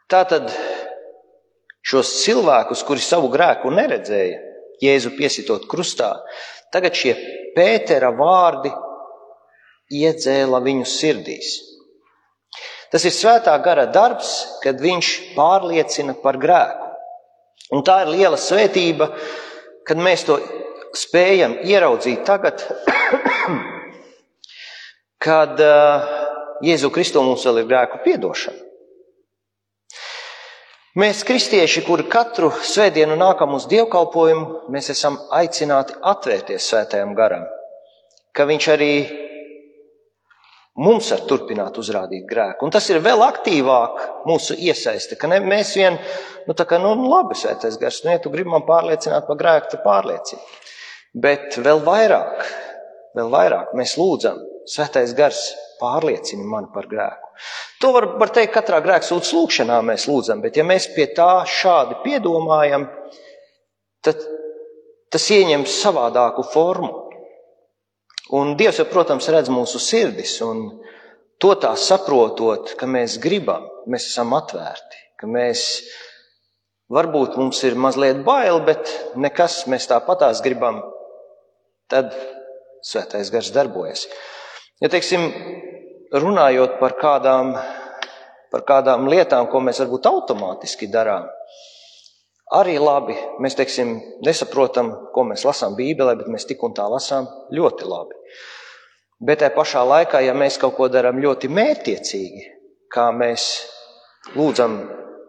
Tātad 0.09 0.51
šos 1.85 2.11
cilvēkus, 2.23 2.85
kuri 2.87 3.03
savu 3.03 3.33
grēku 3.33 3.73
neredzēja, 3.73 4.41
Jēzu 4.85 5.15
piesitot 5.17 5.65
krustā, 5.71 6.11
tagad 6.75 6.97
šie 6.99 7.15
Pētera 7.55 8.11
vārdi 8.13 8.73
iedzēla 9.93 10.61
viņu 10.65 10.87
sirdīs. 10.89 11.55
Tas 12.95 13.05
ir 13.09 13.15
svētā 13.15 13.55
gara 13.65 13.89
darbs, 13.91 14.61
kad 14.63 14.79
viņš 14.81 15.11
pārliecina 15.35 16.15
par 16.23 16.39
grēku. 16.39 16.91
Un 17.75 17.83
tā 17.83 18.05
ir 18.05 18.13
liela 18.13 18.39
svētība, 18.39 19.09
kad 19.89 19.99
mēs 19.99 20.23
to 20.29 20.37
spējam 20.95 21.57
ieraudzīt 21.67 22.23
tagad, 22.29 22.63
kad 25.27 25.59
uh, 25.59 26.13
Jēzu 26.63 26.93
Kristu 26.95 27.25
mums 27.25 27.43
vēl 27.49 27.65
ir 27.65 27.69
grēku 27.73 28.05
piedošana. 28.05 28.63
Mēs, 30.95 31.25
kristieši, 31.27 31.83
kuri 31.83 32.05
katru 32.07 32.53
svētdienu 32.63 33.17
nākam 33.19 33.57
uz 33.57 33.65
dievkalpojumu, 33.67 34.69
mēs 34.71 34.93
esam 34.95 35.17
aicināti 35.35 35.97
atvērties 35.99 36.69
svētajam 36.71 37.17
garam, 37.19 37.49
ka 38.31 38.47
viņš 38.47 38.69
arī 38.77 38.93
mums 40.81 41.11
var 41.13 41.23
turpināt 41.29 41.79
uzrādīt 41.79 42.27
grēku. 42.31 42.67
Un 42.67 42.75
tas 42.75 42.87
ir 42.91 43.03
vēl 43.05 43.23
aktīvāk 43.27 44.01
mūsu 44.29 44.57
iesaiste, 44.59 45.19
ka 45.21 45.31
ne, 45.31 45.41
mēs 45.45 45.75
vien, 45.79 45.99
nu 46.49 46.57
tā 46.59 46.67
kā, 46.69 46.81
nu 46.83 46.95
labi, 47.09 47.37
svētais 47.39 47.79
gars, 47.81 48.03
nu 48.05 48.15
ja 48.15 48.23
tu 48.23 48.33
gribi 48.35 48.51
man 48.51 48.67
pārliecināt 48.67 49.29
par 49.29 49.39
grēku, 49.41 49.71
tad 49.75 49.85
pārliecini. 49.87 50.43
Bet 51.25 51.61
vēl 51.63 51.83
vairāk, 51.87 52.49
vēl 53.15 53.31
vairāk 53.31 53.77
mēs 53.79 53.95
lūdzam, 54.01 54.41
svētais 54.71 55.15
gars 55.15 55.47
pārliecini 55.79 56.47
mani 56.49 56.73
par 56.75 56.89
grēku. 56.91 57.31
To 57.83 57.93
var, 57.95 58.09
var 58.19 58.31
teikt, 58.35 58.55
katrā 58.55 58.81
grēksūdzes 58.83 59.35
lūkšanā 59.37 59.81
mēs 59.87 60.09
lūdzam, 60.11 60.43
bet 60.43 60.59
ja 60.59 60.65
mēs 60.67 60.89
pie 60.95 61.07
tā 61.15 61.45
šādi 61.51 62.01
piedomājam, 62.05 62.89
tad 64.05 64.23
tas 65.15 65.31
ieņem 65.31 65.67
savādāku 65.71 66.47
formu. 66.51 67.04
Un 68.33 68.55
Dievs, 68.57 68.79
jau, 68.81 68.87
protams, 68.89 69.29
redz 69.29 69.51
mūsu 69.53 69.81
sirdis, 69.83 70.39
un 70.45 70.65
to 71.43 71.53
tā 71.61 71.75
saprotot, 71.77 72.73
ka 72.81 72.89
mēs 72.89 73.19
gribam, 73.21 73.67
mēs 73.91 74.09
esam 74.09 74.33
atvērti, 74.33 75.03
ka 75.21 75.29
mēs 75.29 75.67
varbūt 76.95 77.37
mums 77.37 77.61
ir 77.69 77.77
mazliet 77.77 78.23
bail, 78.25 78.63
bet 78.65 78.89
nekas 79.21 79.65
mēs 79.69 79.91
tāpatās 79.91 80.41
gribam, 80.45 80.81
tad 81.93 82.17
svētais 82.85 83.29
gars 83.33 83.53
darbojas. 83.53 84.07
Ja, 84.81 84.89
teiksim, 84.89 85.29
runājot 86.15 86.79
par 86.81 86.97
kādām, 87.01 87.53
par 88.53 88.65
kādām 88.65 89.09
lietām, 89.11 89.51
ko 89.53 89.61
mēs 89.61 89.83
varbūt 89.85 90.09
automātiski 90.09 90.89
darām, 90.93 91.29
arī 92.53 92.77
labi. 92.81 93.17
Mēs, 93.43 93.57
teiksim, 93.59 93.95
nesaprotam, 94.27 94.91
ko 95.15 95.25
mēs 95.29 95.47
lasām 95.47 95.77
Bībelē, 95.79 96.17
bet 96.21 96.29
mēs 96.33 96.49
tik 96.49 96.63
un 96.67 96.75
tā 96.77 96.87
lasām 96.91 97.29
ļoti 97.55 97.89
labi. 97.89 98.19
Bet 99.25 99.41
tajā 99.41 99.55
pašā 99.55 99.85
laikā, 99.89 100.21
ja 100.27 100.35
mēs 100.37 100.59
kaut 100.61 100.75
ko 100.77 100.91
darām 100.93 101.23
ļoti 101.23 101.49
mērķiecīgi, 101.49 102.45
kā 102.93 103.09
mēs 103.15 103.47
lūdzam 104.37 104.77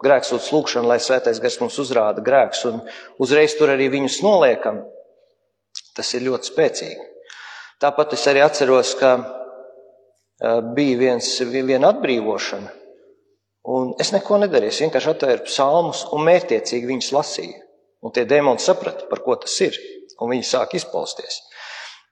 grēksūdzes 0.04 0.52
lūgšanu, 0.54 0.90
lai 0.90 1.00
svētais 1.02 1.40
gars 1.42 1.60
mums 1.62 1.78
uzrāda 1.82 2.24
grēks, 2.26 2.66
un 2.70 2.82
uzreiz 3.22 3.56
tur 3.58 3.72
arī 3.74 3.88
viņus 3.94 4.20
noliekam, 4.26 4.84
tas 5.96 6.12
ir 6.18 6.26
ļoti 6.28 6.52
spēcīgi. 6.52 7.08
Tāpat 7.82 8.16
es 8.18 8.26
arī 8.32 8.44
atceros, 8.44 8.94
ka 9.00 9.16
bija 10.76 11.00
viens, 11.00 11.30
viena 11.52 11.94
atbrīvošana, 11.94 12.72
Un 13.66 13.96
es 14.02 14.12
neko 14.14 14.38
nedarīju, 14.44 14.74
es 14.74 14.82
vienkārši 14.84 15.10
atvēru 15.10 15.46
psalmus 15.48 16.04
un 16.14 16.26
mērķiecīgi 16.28 16.90
viņus 16.90 17.12
lasīju. 17.16 17.62
Un 18.06 18.14
tie 18.14 18.26
dēmoni 18.30 18.62
saprata, 18.62 19.08
par 19.10 19.24
ko 19.26 19.34
tas 19.42 19.56
ir, 19.66 19.78
un 20.22 20.30
viņi 20.30 20.46
sāk 20.46 20.76
izpausties. 20.78 21.40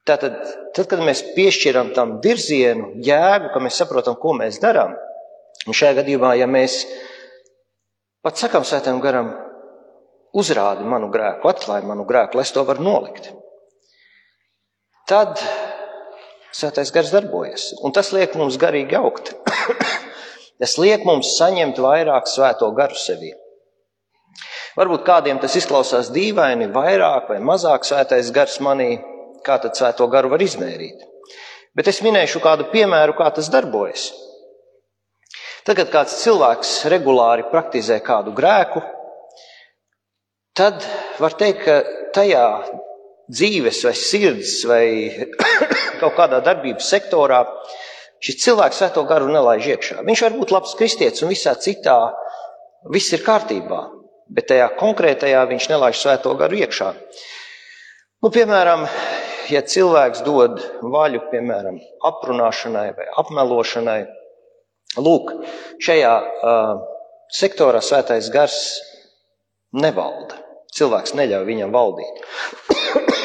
Tātad, 0.07 0.39
tad, 0.75 0.88
kad 0.89 1.03
mēs 1.05 1.22
piešķiram 1.36 1.93
tam 1.95 2.17
virzienu, 2.24 2.89
jēgu, 3.05 3.51
ka 3.53 3.62
mēs 3.63 3.77
saprotam, 3.79 4.17
ko 4.19 4.33
mēs 4.36 4.57
darām, 4.63 4.95
un 5.67 5.77
šajā 5.77 6.00
gadījumā, 6.01 6.33
ja 6.41 6.50
mēs 6.50 6.81
pat 8.25 8.41
sakam 8.41 8.65
svētām 8.67 9.00
garam, 9.03 9.29
uzrādi 10.36 10.83
manu 10.89 11.12
grēku, 11.13 11.48
atklāj 11.51 11.86
manu 11.88 12.07
grēku, 12.10 12.39
lai 12.39 12.48
es 12.48 12.51
to 12.55 12.65
varu 12.67 12.83
nolikt, 12.83 13.29
tad 15.07 15.38
svētais 16.53 16.91
gars 16.95 17.13
darbojas, 17.13 17.69
un 17.86 17.93
tas 17.95 18.12
liek 18.15 18.33
mums 18.39 18.57
garīgi 18.62 18.98
augt. 18.98 19.36
Tas 20.63 20.77
liek 20.79 21.01
mums 21.03 21.34
saņemt 21.36 21.79
vairāk 21.84 22.29
svēto 22.32 22.70
garu 22.72 22.96
sevī. 22.96 23.34
Varbūt 24.77 25.01
kādiem 25.03 25.41
tas 25.43 25.58
izklausās 25.60 26.08
dīvaini, 26.15 26.70
vairāk 26.72 27.27
vai 27.34 27.41
mazāk 27.43 27.84
svētais 27.84 28.29
gars 28.32 28.62
manī, 28.63 28.93
kā 29.43 29.58
tad 29.60 29.75
svēto 29.75 30.08
garu 30.08 30.32
var 30.32 30.39
izmērīt. 30.46 31.03
Bet 31.75 31.91
es 31.91 32.00
minēšu 32.05 32.39
kādu 32.39 32.70
piemēru, 32.72 33.17
kā 33.17 33.27
tas 33.36 33.51
darbojas. 33.51 34.08
Tad, 35.67 35.75
kad 35.82 35.91
kāds 35.91 36.15
cilvēks 36.24 36.72
regulāri 36.96 37.43
praktizē 37.51 38.00
kādu 38.05 38.32
grēku, 38.32 38.79
tad 40.55 40.79
var 41.20 41.36
teikt, 41.43 41.67
ka 41.67 41.77
tajā 42.15 42.48
dzīves 43.27 43.84
vai 43.84 43.98
sirds 44.00 44.58
vai 44.72 44.86
kaut 46.01 46.15
kādā 46.15 46.39
darbības 46.48 46.88
sektorā 46.96 47.43
Šis 48.24 48.39
cilvēks 48.39 48.80
svēto 48.80 49.03
garu 49.08 49.27
nelaiž 49.32 49.65
iekšā. 49.74 50.03
Viņš 50.08 50.22
var 50.24 50.38
būt 50.38 50.53
labs 50.56 50.77
kristietis 50.80 51.25
un 51.25 51.32
visā 51.34 51.56
citā 51.60 51.98
viss 52.94 53.12
ir 53.15 53.24
kārtībā, 53.25 53.82
bet 54.32 54.48
tajā 54.51 54.70
konkrētajā 54.80 55.44
viņš 55.50 55.68
nelaiž 55.74 56.00
svēto 56.00 56.32
garu 56.39 56.62
iekšā. 56.63 56.94
Nu, 58.24 58.32
piemēram, 58.32 58.86
ja 59.51 59.60
cilvēks 59.68 60.24
dod 60.24 60.62
vaļu, 60.96 61.25
piemēram, 61.34 61.82
aprunāšanai 62.08 62.88
vai 62.96 63.10
apmelošanai, 63.20 64.00
lūk, 65.03 65.34
šajā 65.84 66.13
uh, 66.24 66.72
sektorā 67.34 67.84
svētais 67.84 68.32
gars 68.32 68.62
nevalda. 69.75 70.39
Cilvēks 70.74 71.18
neļauj 71.20 71.50
viņam 71.50 71.75
valdīt. 71.75 72.24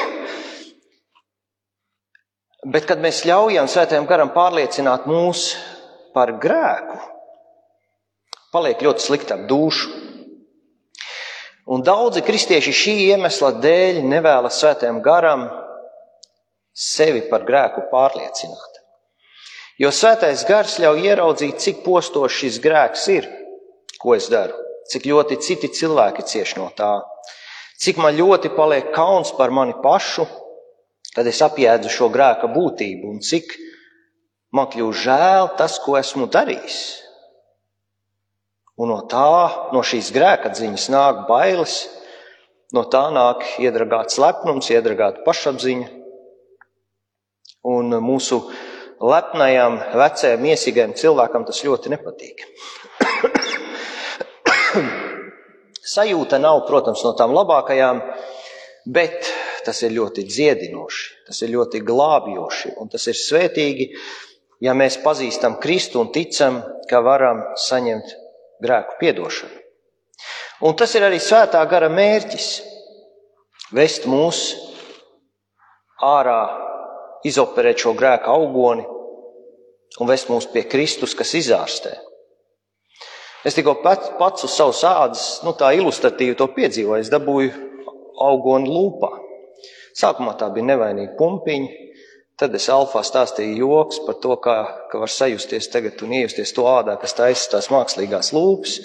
Bet, 2.67 2.83
kad 2.89 2.99
mēs 2.99 3.21
ļaujam 3.23 3.69
Svētajam 3.71 4.03
garam 4.07 4.33
pārliecināt 4.35 5.05
mūs 5.07 5.53
par 6.11 6.33
grēku, 6.43 6.97
paliek 8.51 8.81
ļoti 8.83 9.05
slikti 9.05 9.31
ap 9.31 9.45
dušu. 9.47 9.93
Un 11.71 11.85
daudzi 11.85 12.19
kristieši 12.25 12.73
šī 12.75 12.95
iemesla 13.13 13.53
dēļ 13.63 14.01
nevēlas 14.11 14.57
Svētajam 14.59 14.99
garam 15.05 15.45
sevi 16.75 17.21
par 17.29 17.45
grēku 17.47 17.85
pārliecināt. 17.93 18.81
Jo 19.79 19.93
Svētais 19.95 20.43
gars 20.49 20.75
ļauj 20.83 21.07
ieraudzīt, 21.07 21.63
cik 21.63 21.85
postošs 21.85 22.41
šis 22.41 22.59
grēks 22.59 23.07
ir, 23.13 23.29
ko 24.03 24.17
es 24.17 24.27
daru, 24.27 24.57
cik 24.91 25.07
ļoti 25.07 25.39
citi 25.45 25.71
cilvēki 25.79 26.27
cieš 26.27 26.57
no 26.59 26.67
tā, 26.75 26.97
cik 27.79 28.03
man 28.03 28.19
ļoti 28.19 28.51
paliek 28.57 28.91
kauns 28.91 29.31
par 29.37 29.55
mani 29.55 29.77
pašu 29.79 30.27
Tad 31.19 31.27
es 31.27 31.41
apjēdzu 31.43 31.89
šo 31.91 32.05
grēka 32.13 32.47
būtību 32.47 33.09
un 33.11 33.17
cik 33.19 33.49
man 34.55 34.69
kļūst 34.71 35.01
žēl 35.03 35.49
tas, 35.59 35.73
ko 35.83 35.97
esmu 35.99 36.29
darījis. 36.31 36.77
Un 38.79 38.87
no 38.93 39.01
tā, 39.11 39.25
no 39.75 39.81
šīs 39.83 40.13
grēka 40.15 40.47
dziņas 40.55 40.85
nāk 40.93 41.25
bailes, 41.27 41.73
no 42.71 42.85
tā 42.87 43.01
nāk 43.11 43.43
iedragāts 43.59 44.15
lepnums, 44.23 44.69
iedragāta 44.71 45.19
pašapziņa. 45.25 45.89
Un 47.67 47.99
mūsu 47.99 48.39
lepnajam, 49.03 49.75
vecajam, 49.99 50.47
iesīgajam 50.53 50.95
cilvēkam 51.03 51.43
tas 51.51 51.59
ļoti 51.67 51.91
nepatīk. 51.97 52.47
Sajūta 55.97 56.39
nav, 56.39 56.63
protams, 56.71 57.03
no 57.03 57.11
tām 57.19 57.35
labākajām, 57.35 57.99
bet 58.87 59.27
tas 59.65 59.81
ir 59.85 59.93
ļoti 59.95 60.25
dziedinoši, 60.27 61.05
tas 61.27 61.41
ir 61.45 61.53
ļoti 61.55 61.81
glābjoši 61.85 62.75
un 62.81 62.91
tas 62.91 63.07
ir 63.09 63.17
svētīgi, 63.17 63.89
ja 64.65 64.75
mēs 64.77 64.99
pazīstam 65.03 65.59
Kristu 65.63 66.01
un 66.03 66.11
ticam, 66.15 66.61
ka 66.89 67.01
varam 67.05 67.41
saņemt 67.57 68.15
grēku 68.63 68.99
piedošanu. 68.99 69.55
Un 70.67 70.75
tas 70.75 70.91
ir 70.95 71.05
arī 71.07 71.21
svētā 71.23 71.61
gara 71.71 71.87
mērķis- 71.89 72.49
vest 73.79 74.07
mūs 74.09 74.41
ārā, 76.03 76.41
izoperēt 77.23 77.79
šo 77.79 77.93
grēku 77.95 78.31
augoni 78.31 78.85
un 79.99 80.07
vest 80.07 80.29
mūs 80.29 80.47
pie 80.51 80.63
Kristus, 80.63 81.15
kas 81.15 81.33
izārstē. 81.33 81.95
Es 83.47 83.55
tikko 83.55 83.77
pats, 83.83 84.11
pats 84.19 84.43
uz 84.43 84.51
savas 84.51 84.83
ādas, 84.83 85.25
nu 85.45 85.53
tā 85.55 85.71
ilustratīvi 85.77 86.35
to 86.35 86.47
piedzīvoju, 86.55 86.99
es 86.99 87.11
dabūju 87.11 87.51
augoni 88.19 88.67
lūpā. 88.67 89.11
Sākumā 89.97 90.35
tā 90.39 90.49
bija 90.53 90.69
nevainīga 90.71 91.15
pumpiņa, 91.17 91.89
tad 92.39 92.55
es 92.55 92.69
alfā 92.71 93.01
stāstīju 93.03 93.65
joks 93.65 93.99
par 94.05 94.19
to, 94.23 94.35
kā, 94.43 94.57
ka 94.91 95.01
var 95.01 95.11
sajusties 95.11 95.67
tagad 95.73 95.99
un 96.05 96.15
iejusties 96.19 96.53
to 96.55 96.67
ādā, 96.69 96.95
kas 97.01 97.17
taisa 97.17 97.55
tās 97.55 97.67
mākslīgās 97.73 98.31
lūpas. 98.35 98.79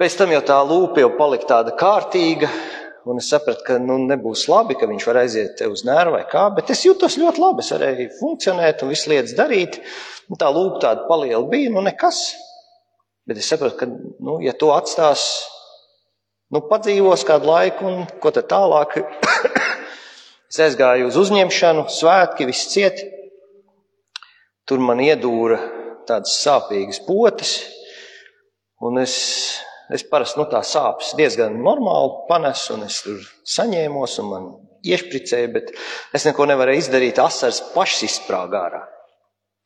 Pēc 0.00 0.16
tam 0.16 0.32
jau 0.34 0.40
tā 0.48 0.56
lūpa 0.64 1.02
jau 1.02 1.10
palika 1.18 1.46
tāda 1.52 1.74
kārtīga, 1.78 2.48
un 3.10 3.20
es 3.20 3.28
sapratu, 3.30 3.62
ka 3.66 3.76
nu, 3.82 3.98
nebūs 4.08 4.46
labi, 4.50 4.76
ka 4.80 4.88
viņš 4.90 5.06
var 5.10 5.20
aiziet 5.22 5.62
uz 5.68 5.84
nervu 5.86 6.16
vai 6.16 6.24
kā, 6.30 6.46
bet 6.56 6.72
es 6.74 6.82
jutos 6.86 7.18
ļoti 7.20 7.42
labi. 7.42 7.64
Es 7.64 7.72
varēju 7.74 8.08
funkcionēt 8.18 8.84
un 8.84 8.92
visu 8.94 9.12
lietas 9.12 9.36
darīt. 9.38 9.80
Un 10.30 10.40
tā 10.40 10.50
lūpa 10.54 10.80
tāda 10.86 11.06
paliela 11.08 11.44
bija, 11.50 11.72
nu 11.74 11.84
nekas. 11.84 12.22
Bet 13.28 13.38
es 13.38 13.48
sapratu, 13.52 13.76
ka, 13.78 13.88
nu, 14.24 14.40
ja 14.42 14.56
to 14.58 14.72
atstās, 14.74 15.28
nu, 16.50 16.64
padzīvos 16.70 17.26
kādu 17.28 17.52
laiku, 17.52 17.86
un 17.86 18.06
ko 18.22 18.32
tad 18.34 18.48
tālāk? 18.50 18.98
es 20.50 20.60
aizgāju 20.66 21.08
uz 21.08 21.16
uzņemšanu, 21.20 21.86
svētki, 21.94 22.48
viss 22.50 22.70
ciet. 22.72 23.02
Tur 24.66 24.82
man 24.82 25.00
iedūra 25.02 25.58
tādas 26.06 26.36
sāpīgas 26.42 27.00
potes, 27.06 27.56
un 28.86 29.00
es 29.02 29.16
Es 29.90 30.04
parasti 30.06 30.38
nu, 30.38 30.46
tā 30.46 30.60
sāpes 30.62 31.16
diezgan 31.18 31.56
normāli 31.64 32.12
panesu, 32.28 32.76
un 32.76 32.86
es 32.86 33.00
tur 33.02 33.18
saņēmos, 33.56 34.12
un 34.22 34.28
man 34.30 34.44
iešpricēja, 34.86 35.48
bet 35.50 35.72
es 36.14 36.26
neko 36.28 36.46
nevarēju 36.46 36.84
izdarīt. 36.84 37.18
Asars 37.18 37.58
pašs 37.74 38.04
izsprāga 38.06 38.60
ārā. 38.68 38.84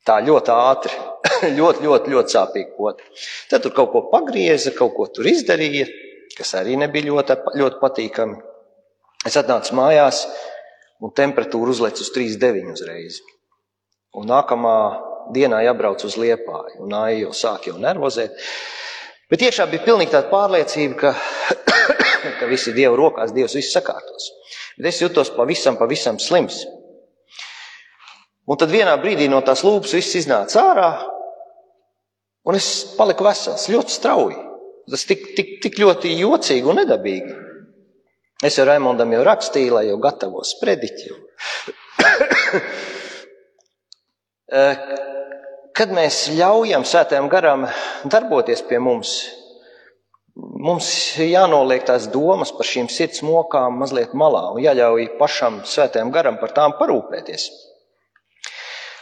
Tā 0.05 0.17
ļoti 0.25 0.53
ātri, 0.53 0.97
ļoti, 1.59 1.85
ļoti, 1.85 2.13
ļoti 2.15 2.35
sāpīgi 2.37 2.73
pot. 2.77 3.05
Tad 3.51 3.65
tur 3.65 3.75
kaut 3.77 3.93
ko 3.93 4.03
pagrieza, 4.09 4.73
kaut 4.77 4.95
ko 4.97 5.05
tur 5.13 5.29
izdarīja, 5.29 5.85
kas 6.37 6.55
arī 6.57 6.77
nebija 6.81 7.11
ļoti, 7.11 7.37
ļoti 7.61 7.81
patīkami. 7.83 8.41
Es 9.29 9.37
atnācu 9.41 9.77
mājās, 9.77 10.23
un 11.03 11.11
temperatūra 11.15 11.73
uzlec 11.73 11.99
uz 12.01 12.11
3,9 12.15 12.71
uzreiz. 12.75 13.19
Un 14.15 14.29
nākamā 14.31 14.77
dienā 15.35 15.61
jābrauc 15.65 16.03
uz 16.07 16.15
liepāju, 16.21 16.83
un 16.85 16.93
nāja 16.93 17.25
jau 17.25 17.33
sāk 17.35 17.67
jau 17.69 17.77
nervozēt. 17.81 18.35
Bet 19.31 19.41
iekšā 19.41 19.65
bija 19.71 19.83
pilnīgi 19.87 20.13
tāda 20.13 20.29
pārliecība, 20.29 20.95
ka, 21.01 21.13
ka 22.39 22.49
viss 22.49 22.69
ir 22.69 22.77
Dieva 22.77 22.95
rokās, 22.99 23.33
Dievs 23.35 23.57
viss 23.57 23.73
sakārtos. 23.73 24.29
Bet 24.77 24.91
es 24.91 25.01
jutos 25.01 25.31
pavisam, 25.33 25.79
pavisam 25.79 26.19
slims. 26.21 26.61
Un 28.45 28.59
tad 28.61 28.69
vienā 28.69 28.93
brīdī 29.01 29.25
no 29.31 29.41
tās 29.41 29.63
lūpas 29.65 29.95
viss 29.97 30.19
iznāca 30.19 30.61
ārā, 30.61 30.89
un 32.45 32.57
es 32.57 32.67
paliku 32.97 33.25
vesels, 33.25 33.65
ļoti 33.73 33.95
strauji. 33.95 34.37
Tas 34.91 35.07
tik, 35.09 35.31
tik, 35.33 35.55
tik 35.63 35.79
ļoti 35.81 36.11
jocīgi 36.19 36.69
un 36.69 36.77
nedabīgi. 36.83 37.33
Es 38.43 38.57
jau 38.59 38.65
Raimondam 38.67 39.13
jau 39.15 39.21
rakstīju, 39.23 39.77
lai 39.77 39.85
jau 39.87 39.99
gatavos 40.03 40.55
sprediķi. 40.57 41.15
Eh, 44.55 44.77
kad 45.73 45.89
mēs 45.89 46.27
ļaujam 46.37 46.83
svētajam 46.85 47.25
garam 47.33 47.63
darboties 48.05 48.61
pie 48.69 48.77
mums, 48.77 49.15
mums 50.37 50.87
jānoliek 51.17 51.81
tās 51.87 52.05
domas 52.13 52.51
par 52.53 52.69
šīm 52.69 52.85
sirds 52.93 53.23
mokām 53.25 53.79
mazliet 53.81 54.13
malā 54.13 54.43
un 54.53 54.61
jāļauj 54.61 55.07
pašam 55.17 55.63
svētajam 55.65 56.13
garam 56.13 56.37
par 56.37 56.53
tām 56.53 56.77
parūpēties. 56.77 57.49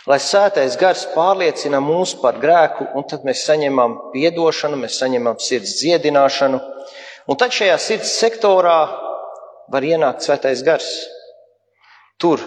Lai 0.08 0.20
svētais 0.24 0.80
gars 0.80 1.06
pārliecina 1.12 1.84
mūs 1.84 2.16
par 2.24 2.40
grēku, 2.40 2.90
un 2.96 3.06
tad 3.12 3.28
mēs 3.28 3.44
saņemam 3.48 4.00
piedošanu, 4.16 4.80
mēs 4.80 4.98
saņemam 5.04 5.44
sirds 5.44 5.78
dziedināšanu, 5.84 6.60
un 7.28 7.40
tad 7.40 7.52
šajā 7.56 7.78
sirds 7.80 8.16
sektorā 8.24 8.80
var 9.72 9.86
ienākt 9.86 10.26
svētais 10.26 10.64
gars. 10.66 10.90
Tur 12.20 12.42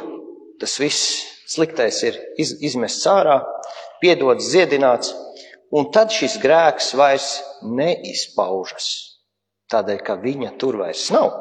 tas 0.60 0.76
viss 0.80 1.22
sliktais 1.46 2.02
ir 2.06 2.18
iz, 2.40 2.54
izmests 2.64 3.06
ārā, 3.10 3.40
piedots, 4.02 4.50
dziedināts, 4.50 5.12
un 5.76 5.90
tad 5.94 6.12
šis 6.14 6.38
grēks 6.42 6.92
vairs 6.98 7.28
neizpaužas. 7.62 8.88
Tādēļ, 9.72 10.00
ka 10.06 10.18
viņa 10.22 10.54
tur 10.60 10.78
vairs 10.82 11.08
nav. 11.14 11.32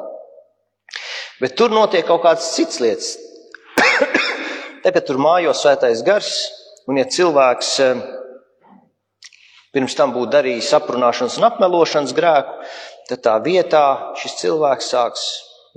Bet 1.40 1.54
tur 1.58 1.70
notiek 1.74 2.06
kaut 2.08 2.24
kādas 2.24 2.48
citas 2.56 2.80
lietas. 2.82 3.10
Tagad 4.84 5.06
tur 5.06 5.20
mājo 5.22 5.52
svētais 5.54 6.02
gars, 6.06 6.30
un 6.90 6.98
ja 7.00 7.06
cilvēks 7.10 7.72
eh, 7.84 8.04
pirms 9.74 9.96
tam 9.98 10.14
būtu 10.14 10.32
darījis 10.32 10.72
aprunāšanas 10.78 11.38
un 11.40 11.48
apmelošanas 11.50 12.14
grēku, 12.16 12.56
tad 13.10 13.22
tā 13.26 13.36
vietā 13.44 13.84
šis 14.18 14.38
cilvēks 14.42 14.90
sāks 14.94 15.26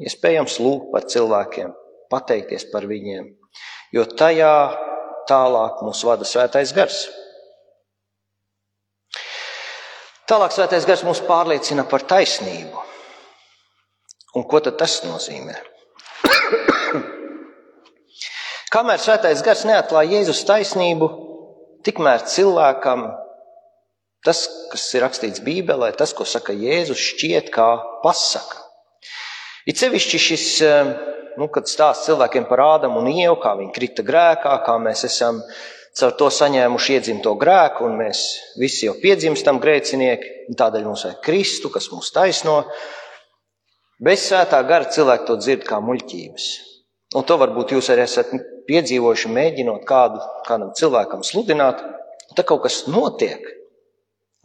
iespējams 0.05 0.59
lūgt 0.63 0.91
par 0.93 1.07
cilvēkiem, 1.09 1.73
pateikties 2.11 2.67
par 2.71 2.87
viņiem, 2.89 3.31
jo 3.95 4.05
tajā 4.19 4.53
tālāk 5.29 5.81
mūs 5.85 6.03
vada 6.07 6.27
svētais 6.27 6.73
gars. 6.75 7.07
Tālāk 10.29 10.53
svētais 10.53 10.85
gars 10.85 11.03
mūs 11.05 11.23
pārliecina 11.25 11.87
par 11.89 12.05
taisnību. 12.05 12.85
Un 14.37 14.45
ko 14.45 14.59
tad 14.61 14.75
tas 14.77 14.99
nozīmē? 15.01 15.55
Kamēr 18.73 19.01
svētais 19.01 19.41
gars 19.45 19.65
neatklāja 19.65 20.19
Jēzus 20.19 20.43
taisnību, 20.45 21.09
tikmēr 21.85 22.27
cilvēkam 22.29 23.07
tas, 24.25 24.43
kas 24.69 24.85
ir 24.93 25.05
rakstīts 25.05 25.41
Bībelē, 25.41 25.89
tas, 25.97 26.13
ko 26.13 26.27
saka 26.29 26.53
Jēzus, 26.53 27.01
šķiet 27.13 27.49
kā 27.55 27.69
pasaka. 28.03 28.68
It 29.69 29.77
sevišķi 29.77 30.19
šis 30.25 30.45
nu, 31.39 31.47
kad 31.53 31.69
stāsta 31.69 32.09
cilvēkiem 32.09 32.47
par 32.49 32.63
Ādamu 32.65 33.03
un 33.03 33.09
Ievu, 33.11 33.37
kā 33.41 33.53
viņi 33.59 33.75
krita 33.75 34.05
grēkā, 34.05 34.55
kā 34.65 34.77
mēs 34.81 35.05
esam 35.07 35.43
caur 35.99 36.15
to 36.19 36.29
saņēmuši 36.33 36.95
iedzimto 36.95 37.35
grēku, 37.39 37.85
un 37.87 37.97
mēs 37.99 38.23
visi 38.59 38.87
jau 38.87 38.95
piedzimstam 39.01 39.59
grēcinieki, 39.61 40.31
un 40.49 40.59
tādēļ 40.59 40.87
mums 40.87 41.05
vajag 41.07 41.21
Kristu, 41.25 41.71
kas 41.73 41.89
mūs 41.93 42.11
taisno. 42.15 42.61
Bez 43.99 44.29
svētā 44.29 44.61
gara 44.67 44.87
cilvēki 44.87 45.27
to 45.27 45.37
dzird 45.41 45.67
kā 45.67 45.81
muļķības. 45.83 46.49
Un 47.19 47.25
to 47.25 47.39
varbūt 47.41 47.73
jūs 47.75 47.89
arī 47.91 48.05
esat 48.05 48.31
piedzīvojuši, 48.69 49.31
mēģinot 49.33 49.85
kādu, 49.89 50.21
kādam 50.47 50.75
cilvēkam 50.77 51.25
sludināt, 51.25 51.81
un 51.81 52.37
tad 52.37 52.47
kaut 52.47 52.63
kas 52.67 52.83
notiek. 52.87 53.41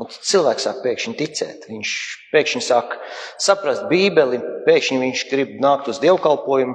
Un 0.02 0.10
cilvēks 0.10 0.64
sāk 0.66 0.80
pēkšņi 0.82 1.14
ticēt. 1.20 1.68
Viņš 1.70 1.90
pēkšņi 2.32 2.62
sāk 2.66 2.96
saprast 3.42 3.86
Bībeli, 3.90 4.40
pēkšņi 4.66 4.98
viņš 5.04 5.24
grib 5.30 5.54
nākt 5.62 5.90
uz 5.92 6.00
dievkalpojumu. 6.02 6.74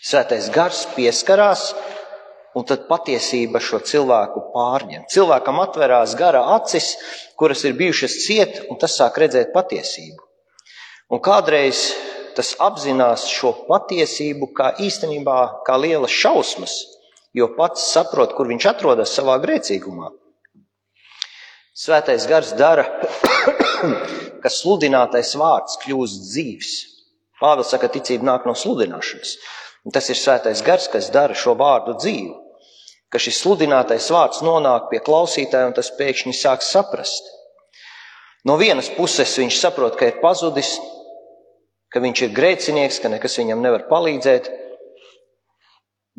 Svētais 0.00 0.48
gars 0.50 0.86
pieskarās, 0.96 1.68
un 2.56 2.66
tad 2.66 2.88
patiesība 2.88 3.60
šo 3.62 3.78
cilvēku 3.86 4.42
pārņem. 4.54 5.04
Cilvēkam 5.12 5.60
atverās 5.62 6.16
gara 6.18 6.42
acis, 6.56 6.94
kuras 7.38 7.62
ir 7.68 7.76
bijušas 7.78 8.16
ciet, 8.24 8.62
un 8.72 8.80
tas 8.80 8.96
sāk 8.98 9.20
redzēt 9.22 9.52
patiesību. 9.54 10.24
Un 11.14 11.22
kādreiz 11.22 11.90
tas 12.34 12.54
apzinās 12.62 13.26
šo 13.30 13.52
patiesību 13.68 14.50
kā 14.56 14.72
īstenībā 14.82 15.38
kā 15.66 15.78
lielas 15.78 16.14
šausmas, 16.14 16.74
jo 17.34 17.50
pats 17.56 17.86
saprot, 17.92 18.34
kur 18.34 18.50
viņš 18.50 18.66
atrodas 18.72 19.14
savā 19.14 19.38
grēcīgumā. 19.42 20.10
Svētais 21.80 22.26
gars 22.28 22.50
dara, 22.58 22.82
ka 24.42 24.50
sludinātais 24.52 25.30
vārds 25.40 25.78
kļūst 25.80 26.26
dzīves. 26.28 26.72
Pāvils 27.40 27.70
saka, 27.72 27.88
ticība 27.88 28.26
nāk 28.28 28.44
no 28.44 28.52
sludināšanas. 28.52 29.30
Un 29.88 29.94
tas 29.94 30.10
ir 30.12 30.18
svētais 30.20 30.60
gars, 30.66 30.90
kas 30.92 31.08
dara 31.14 31.32
šo 31.32 31.54
vārdu 31.56 31.94
dzīvu. 31.96 32.34
Ka 33.08 33.16
šis 33.16 33.38
sludinātais 33.40 34.10
vārds 34.12 34.42
nonāk 34.44 34.90
pie 34.90 35.00
klausītāja 35.06 35.70
un 35.70 35.76
tas 35.78 35.88
pēkšņi 35.96 36.34
sāk 36.36 36.60
saprast. 36.66 37.30
No 38.44 38.58
vienas 38.60 38.90
puses 38.92 39.32
viņš 39.40 39.56
saprot, 39.62 39.96
ka 39.96 40.10
ir 40.10 40.20
pazudis, 40.20 40.74
ka 41.88 42.04
viņš 42.04 42.22
ir 42.26 42.34
grēcinieks, 42.36 43.00
ka 43.00 43.08
nekas 43.08 43.38
viņam 43.40 43.64
nevar 43.64 43.86
palīdzēt. 43.88 44.52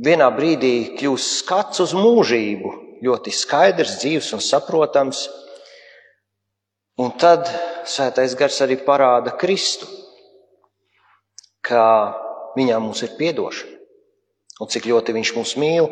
vienā 0.01 0.31
brīdī 0.33 0.97
kļūst 0.97 1.37
skats 1.43 1.85
uz 1.85 1.93
mūžību, 1.93 2.73
ļoti 3.05 3.29
skaidrs, 3.29 3.99
dzīves 4.01 4.33
un 4.33 4.41
saprotams. 4.41 5.27
Un 7.01 7.13
tad 7.17 7.47
svētais 7.89 8.35
gars 8.37 8.59
arī 8.61 8.77
parāda 8.85 9.33
Kristu, 9.41 9.87
ka 11.65 11.83
viņā 12.57 12.77
mums 12.83 13.01
ir 13.05 13.15
piedošana 13.17 13.79
un 14.61 14.69
cik 14.69 14.85
ļoti 14.91 15.15
viņš 15.15 15.31
mūs 15.33 15.55
mīl. 15.57 15.87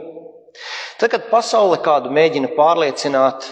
Tad, 0.99 1.09
kad 1.13 1.29
pasaule 1.31 1.79
kādu 1.81 2.11
mēģina 2.13 2.51
pārliecināt 2.53 3.47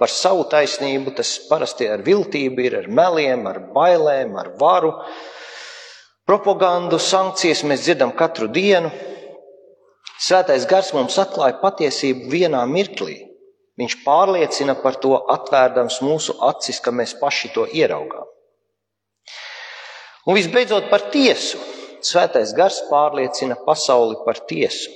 par 0.00 0.12
savu 0.12 0.44
taisnību, 0.52 1.14
tas 1.16 1.34
parasti 1.48 1.88
ar 1.90 2.04
viltību 2.06 2.64
ir, 2.64 2.76
ar 2.82 2.86
meliem, 2.88 3.46
ar 3.50 3.58
bailēm, 3.74 4.36
ar 4.40 4.52
varu, 4.60 4.92
propagandu, 6.28 7.00
sankcijas 7.02 7.64
mēs 7.66 7.84
dzirdam 7.84 8.14
katru 8.16 8.48
dienu. 8.52 8.92
Svētais 10.20 10.66
gars 10.68 10.92
mums 10.94 11.16
atklāja 11.20 11.58
patiesību 11.62 12.30
vienā 12.32 12.62
mirklī. 12.70 13.29
Viņš 13.80 13.96
pārliecina 14.04 14.74
par 14.82 14.98
to, 15.00 15.14
atvērdams 15.32 16.02
mūsu 16.04 16.36
acis, 16.44 16.82
ka 16.84 16.92
mēs 16.92 17.14
paši 17.20 17.48
to 17.54 17.64
ieraugām. 17.64 18.26
Un 20.28 20.36
visbeidzot 20.36 20.90
par 20.90 21.06
tiesu. 21.14 21.58
Svētais 22.04 22.52
gars 22.56 22.80
pārliecina 22.90 23.56
pasauli 23.64 24.18
par 24.26 24.42
tiesu. 24.48 24.92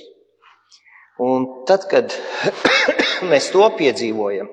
Un 1.21 1.47
tad, 1.65 1.87
kad 1.89 2.13
mēs 3.31 3.49
to 3.53 3.65
piedzīvojam, 3.79 4.49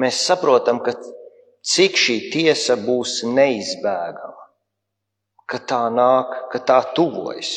mēs 0.00 0.20
saprotam, 0.28 0.80
ka 0.84 0.94
cik 1.66 1.98
šī 1.98 2.18
tiesa 2.32 2.76
būs 2.80 3.24
neizbēgama, 3.26 4.46
ka 5.50 5.60
tā 5.68 5.82
nāk, 5.92 6.36
ka 6.52 6.62
tā 6.68 6.78
tuvojas. 6.96 7.56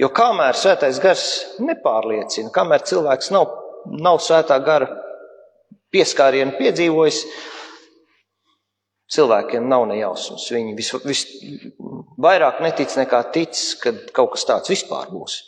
Jo 0.00 0.10
kamēr 0.16 0.56
svētais 0.56 1.00
gars 1.02 1.24
nepārliecina, 1.60 2.52
kamēr 2.54 2.84
cilvēks 2.88 3.32
nav, 3.34 3.59
nav 3.86 4.20
svētā 4.24 4.58
gara 4.64 4.88
pieskārienu 5.94 6.56
piedzīvojis, 6.58 7.22
cilvēkiem 9.10 9.66
nav 9.70 9.86
nejausmas. 9.90 10.46
Viņi 10.54 10.74
vis, 10.78 10.92
vis, 11.04 11.24
vairāk 12.20 12.60
netic 12.64 12.94
nekā 12.98 13.22
tic, 13.34 13.56
ka 13.82 13.94
kaut 14.14 14.36
kas 14.36 14.46
tāds 14.48 14.72
vispār 14.72 15.10
būs. 15.12 15.40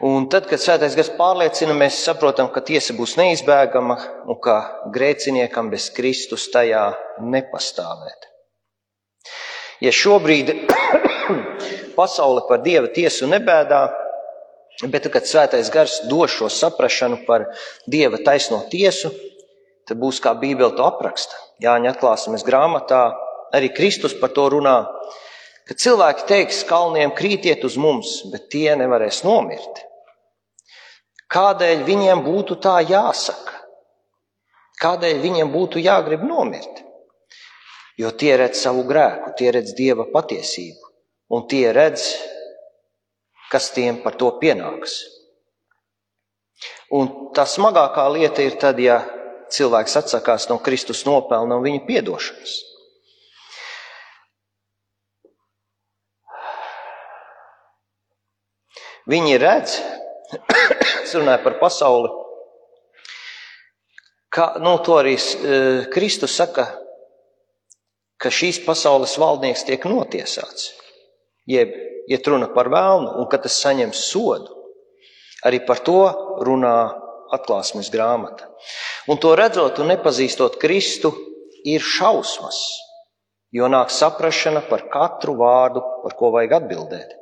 Un 0.00 0.30
tad, 0.32 0.46
kad 0.48 0.60
svētais 0.62 0.94
gars 0.96 1.10
pārliecina, 1.18 1.74
mēs 1.76 1.98
saprotam, 2.06 2.48
ka 2.52 2.62
tiesa 2.64 2.94
būs 2.96 3.18
neizbēgama 3.20 3.98
un 4.32 4.38
ka 4.40 4.56
grēciniekam 4.94 5.68
bez 5.72 5.90
Kristus 5.92 6.46
tajā 6.52 6.86
nepastāvēt. 7.20 8.28
Ja 9.84 9.92
šobrīd 9.92 10.54
pasaule 11.98 12.46
par 12.48 12.64
dieva 12.64 12.88
tiesu 12.92 13.28
nebēdā, 13.28 13.82
bet 14.88 15.10
kad 15.12 15.26
svētais 15.28 15.68
gars 15.72 15.98
dos 16.08 16.32
šo 16.32 16.48
saprašanu 16.48 17.24
par 17.26 17.48
dieva 17.90 18.20
taisno 18.24 18.62
tiesu, 18.72 19.10
tad 19.88 20.00
būs 20.00 20.22
kā 20.24 20.32
Bībele 20.38 20.72
to 20.76 20.86
apraksta. 20.86 21.36
Jāņa 21.60 21.92
atklāsmes 21.92 22.46
grāmatā 22.46 23.10
arī 23.52 23.68
Kristus 23.76 24.14
par 24.16 24.32
to 24.32 24.46
runā, 24.54 24.78
ka 25.68 25.76
cilvēki 25.76 26.26
teiks 26.30 26.64
kalniem 26.68 27.12
krītiet 27.16 27.64
uz 27.66 27.76
mums, 27.76 28.20
bet 28.32 28.48
tie 28.54 28.72
nevarēs 28.78 29.22
nomirt. 29.26 29.84
Kādēļ 31.30 31.84
viņiem 31.86 32.24
būtu 32.24 32.56
tā 32.62 32.80
jāsaka? 32.82 33.58
Kādēļ 34.80 35.20
viņiem 35.22 35.52
būtu 35.52 35.82
jāgrib 35.82 36.24
nomirt? 36.24 36.80
Jo 38.00 38.10
tie 38.16 38.32
redz 38.40 38.62
savu 38.64 38.86
grēku, 38.88 39.34
tie 39.36 39.52
redz 39.52 39.74
dieva 39.76 40.06
patiesību, 40.08 40.88
un 41.36 41.44
tie 41.50 41.68
redz, 41.76 42.06
kas 43.50 43.70
tiem 43.74 44.00
par 44.04 44.16
to 44.20 44.30
pienāks. 44.40 45.00
Un 46.94 47.08
tā 47.34 47.46
smagākā 47.46 48.06
lieta 48.12 48.44
ir 48.44 48.58
tad, 48.60 48.80
ja 48.82 49.00
cilvēks 49.50 49.96
atsakās 50.00 50.48
no 50.50 50.58
Kristus 50.62 51.04
nopelna 51.06 51.58
un 51.58 51.66
viņa 51.66 51.86
piedošanas. 51.86 52.58
Viņi 59.10 59.38
redz, 59.42 59.78
es 61.02 61.14
runāju 61.16 61.42
par 61.46 61.56
pasauli. 61.62 62.10
Kā, 64.30 64.52
nu, 64.62 64.76
to 64.86 65.00
arī 65.00 65.16
uh, 65.18 65.88
Kristus 65.90 66.36
saka, 66.38 66.68
ka 68.20 68.30
šīs 68.30 68.60
pasaules 68.62 69.16
valdnieks 69.18 69.64
tiek 69.66 69.86
notiesāts, 69.90 70.68
jeb 71.50 71.74
iet 72.10 72.26
runa 72.26 72.48
par 72.54 72.70
vēlnu, 72.72 73.16
un 73.20 73.28
ka 73.30 73.40
tas 73.42 73.58
saņems 73.62 74.06
sodu. 74.10 74.56
Arī 75.46 75.62
par 75.66 75.80
to 75.84 76.02
runā 76.44 76.76
atklāsmes 77.32 77.90
grāmata. 77.92 78.50
Un 79.08 79.20
to 79.22 79.32
redzot 79.38 79.78
un 79.80 79.92
nepazīstot 79.92 80.58
Kristu, 80.60 81.12
ir 81.64 81.84
šausmas, 81.84 82.58
jo 83.52 83.68
nāk 83.68 83.92
saprašana 83.92 84.62
par 84.68 84.86
katru 84.92 85.36
vārdu, 85.40 85.82
par 86.04 86.16
ko 86.18 86.32
vajag 86.34 86.56
atbildēt. 86.60 87.16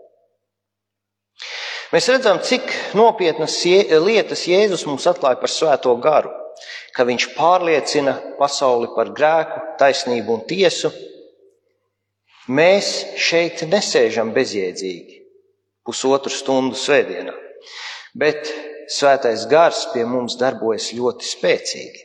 Mēs 1.89 2.09
redzam, 2.13 2.41
cik 2.45 2.69
nopietnas 2.99 3.57
lietas 4.05 4.45
Jēzus 4.45 4.85
mums 4.85 5.07
atklāja 5.09 5.39
par 5.41 5.53
svēto 5.53 5.95
garu, 6.03 6.35
ka 6.93 7.07
viņš 7.09 7.31
pārliecina 7.37 8.15
pasauli 8.37 8.91
par 8.97 9.15
grēku, 9.17 9.63
taisnību 9.81 10.35
un 10.35 10.43
tiesu. 10.51 10.93
Mēs 12.49 12.89
šeit 13.21 13.61
nesēžam 13.69 14.31
bezjēdzīgi 14.33 15.19
pusotru 15.85 16.33
stundu 16.33 16.77
svētdienā, 16.81 17.35
bet 18.17 18.49
svētais 18.89 19.45
gars 19.51 19.83
pie 19.93 20.07
mums 20.09 20.39
darbojas 20.41 20.91
ļoti 20.97 21.29
spēcīgi. 21.29 22.05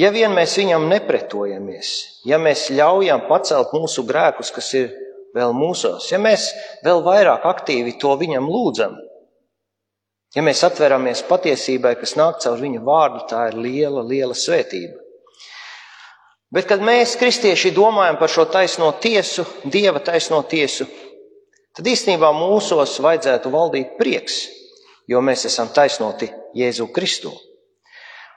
Ja 0.00 0.08
vien 0.12 0.32
mēs 0.32 0.56
viņam 0.56 0.86
nepretojamies, 0.88 1.88
ja 2.28 2.38
mēs 2.40 2.70
ļaujam 2.72 3.26
pacelt 3.28 3.72
mūsu 3.76 4.04
grēkus, 4.08 4.52
kas 4.52 4.70
ir 4.76 4.92
vēl 5.36 5.52
mūsos, 5.56 6.08
ja 6.12 6.20
mēs 6.20 6.50
vēl 6.84 7.02
vairāk 7.04 7.44
aktīvi 7.48 7.98
to 8.00 8.12
viņam 8.20 8.48
lūdzam, 8.48 8.96
ja 10.36 10.44
mēs 10.44 10.64
atveramies 10.68 11.24
patiesībai, 11.28 11.94
kas 12.00 12.16
nāk 12.20 12.40
caur 12.44 12.60
viņa 12.60 12.80
vārdu, 12.84 13.24
tā 13.32 13.46
ir 13.50 13.60
liela, 13.60 14.04
liela 14.04 14.36
svētība. 14.36 15.01
Bet, 16.52 16.66
kad 16.68 16.82
mēs, 16.84 17.16
kristieši, 17.16 17.72
domājam 17.72 18.18
par 18.20 18.28
šo 18.28 18.44
taisno 18.52 18.90
tiesu, 19.00 19.46
dieva 19.64 20.02
taisno 20.04 20.42
tiesu, 20.44 20.84
tad 21.72 21.88
īstenībā 21.88 22.28
mūsos 22.36 22.98
vajadzētu 23.00 23.52
valdīt 23.52 23.94
prieks, 24.00 24.42
jo 25.08 25.22
mēs 25.24 25.46
esam 25.48 25.72
taisnoti 25.72 26.28
Jēzu 26.58 26.90
Kristu. 26.92 27.32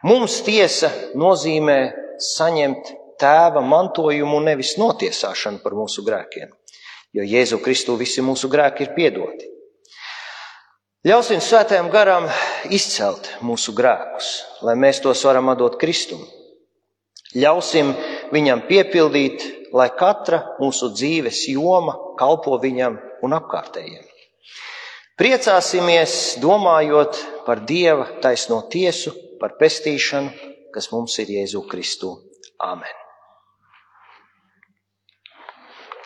Mums 0.08 0.40
tiesa 0.46 0.92
nozīmē 1.18 1.80
saņemt 2.22 2.94
tēva 3.20 3.64
mantojumu, 3.64 4.40
nevis 4.44 4.78
notiesāšanu 4.80 5.60
par 5.64 5.76
mūsu 5.76 6.06
grēkiem 6.08 6.54
jo 7.16 7.24
Jēzu 7.24 7.62
Kristu 7.64 7.96
visi 8.00 8.24
mūsu 8.24 8.50
grēki 8.52 8.86
ir 8.86 8.96
piedoti. 8.96 9.48
Ļausim 11.06 11.40
svētajam 11.44 11.88
garam 11.94 12.26
izcelt 12.74 13.30
mūsu 13.46 13.76
grēkus, 13.78 14.32
lai 14.66 14.74
mēs 14.80 15.00
tos 15.04 15.22
varam 15.28 15.54
atdot 15.54 15.78
Kristum. 15.80 16.26
Ļausim 17.36 17.92
viņam 18.32 18.66
piepildīt, 18.70 19.44
lai 19.76 19.90
katra 19.92 20.42
mūsu 20.60 20.92
dzīves 20.96 21.46
joma 21.52 21.98
kalpo 22.20 22.58
viņam 22.64 22.98
un 23.26 23.36
apkārtējiem. 23.36 24.04
Priecāsimies, 25.20 26.36
domājot 26.44 27.22
par 27.46 27.64
Dieva 27.68 28.10
taisno 28.24 28.62
tiesu, 28.72 29.14
par 29.40 29.56
pestīšanu, 29.60 30.52
kas 30.76 30.92
mums 30.92 31.16
ir 31.24 31.32
Jēzu 31.38 31.64
Kristu. 31.72 32.18
Āmen! 32.60 33.05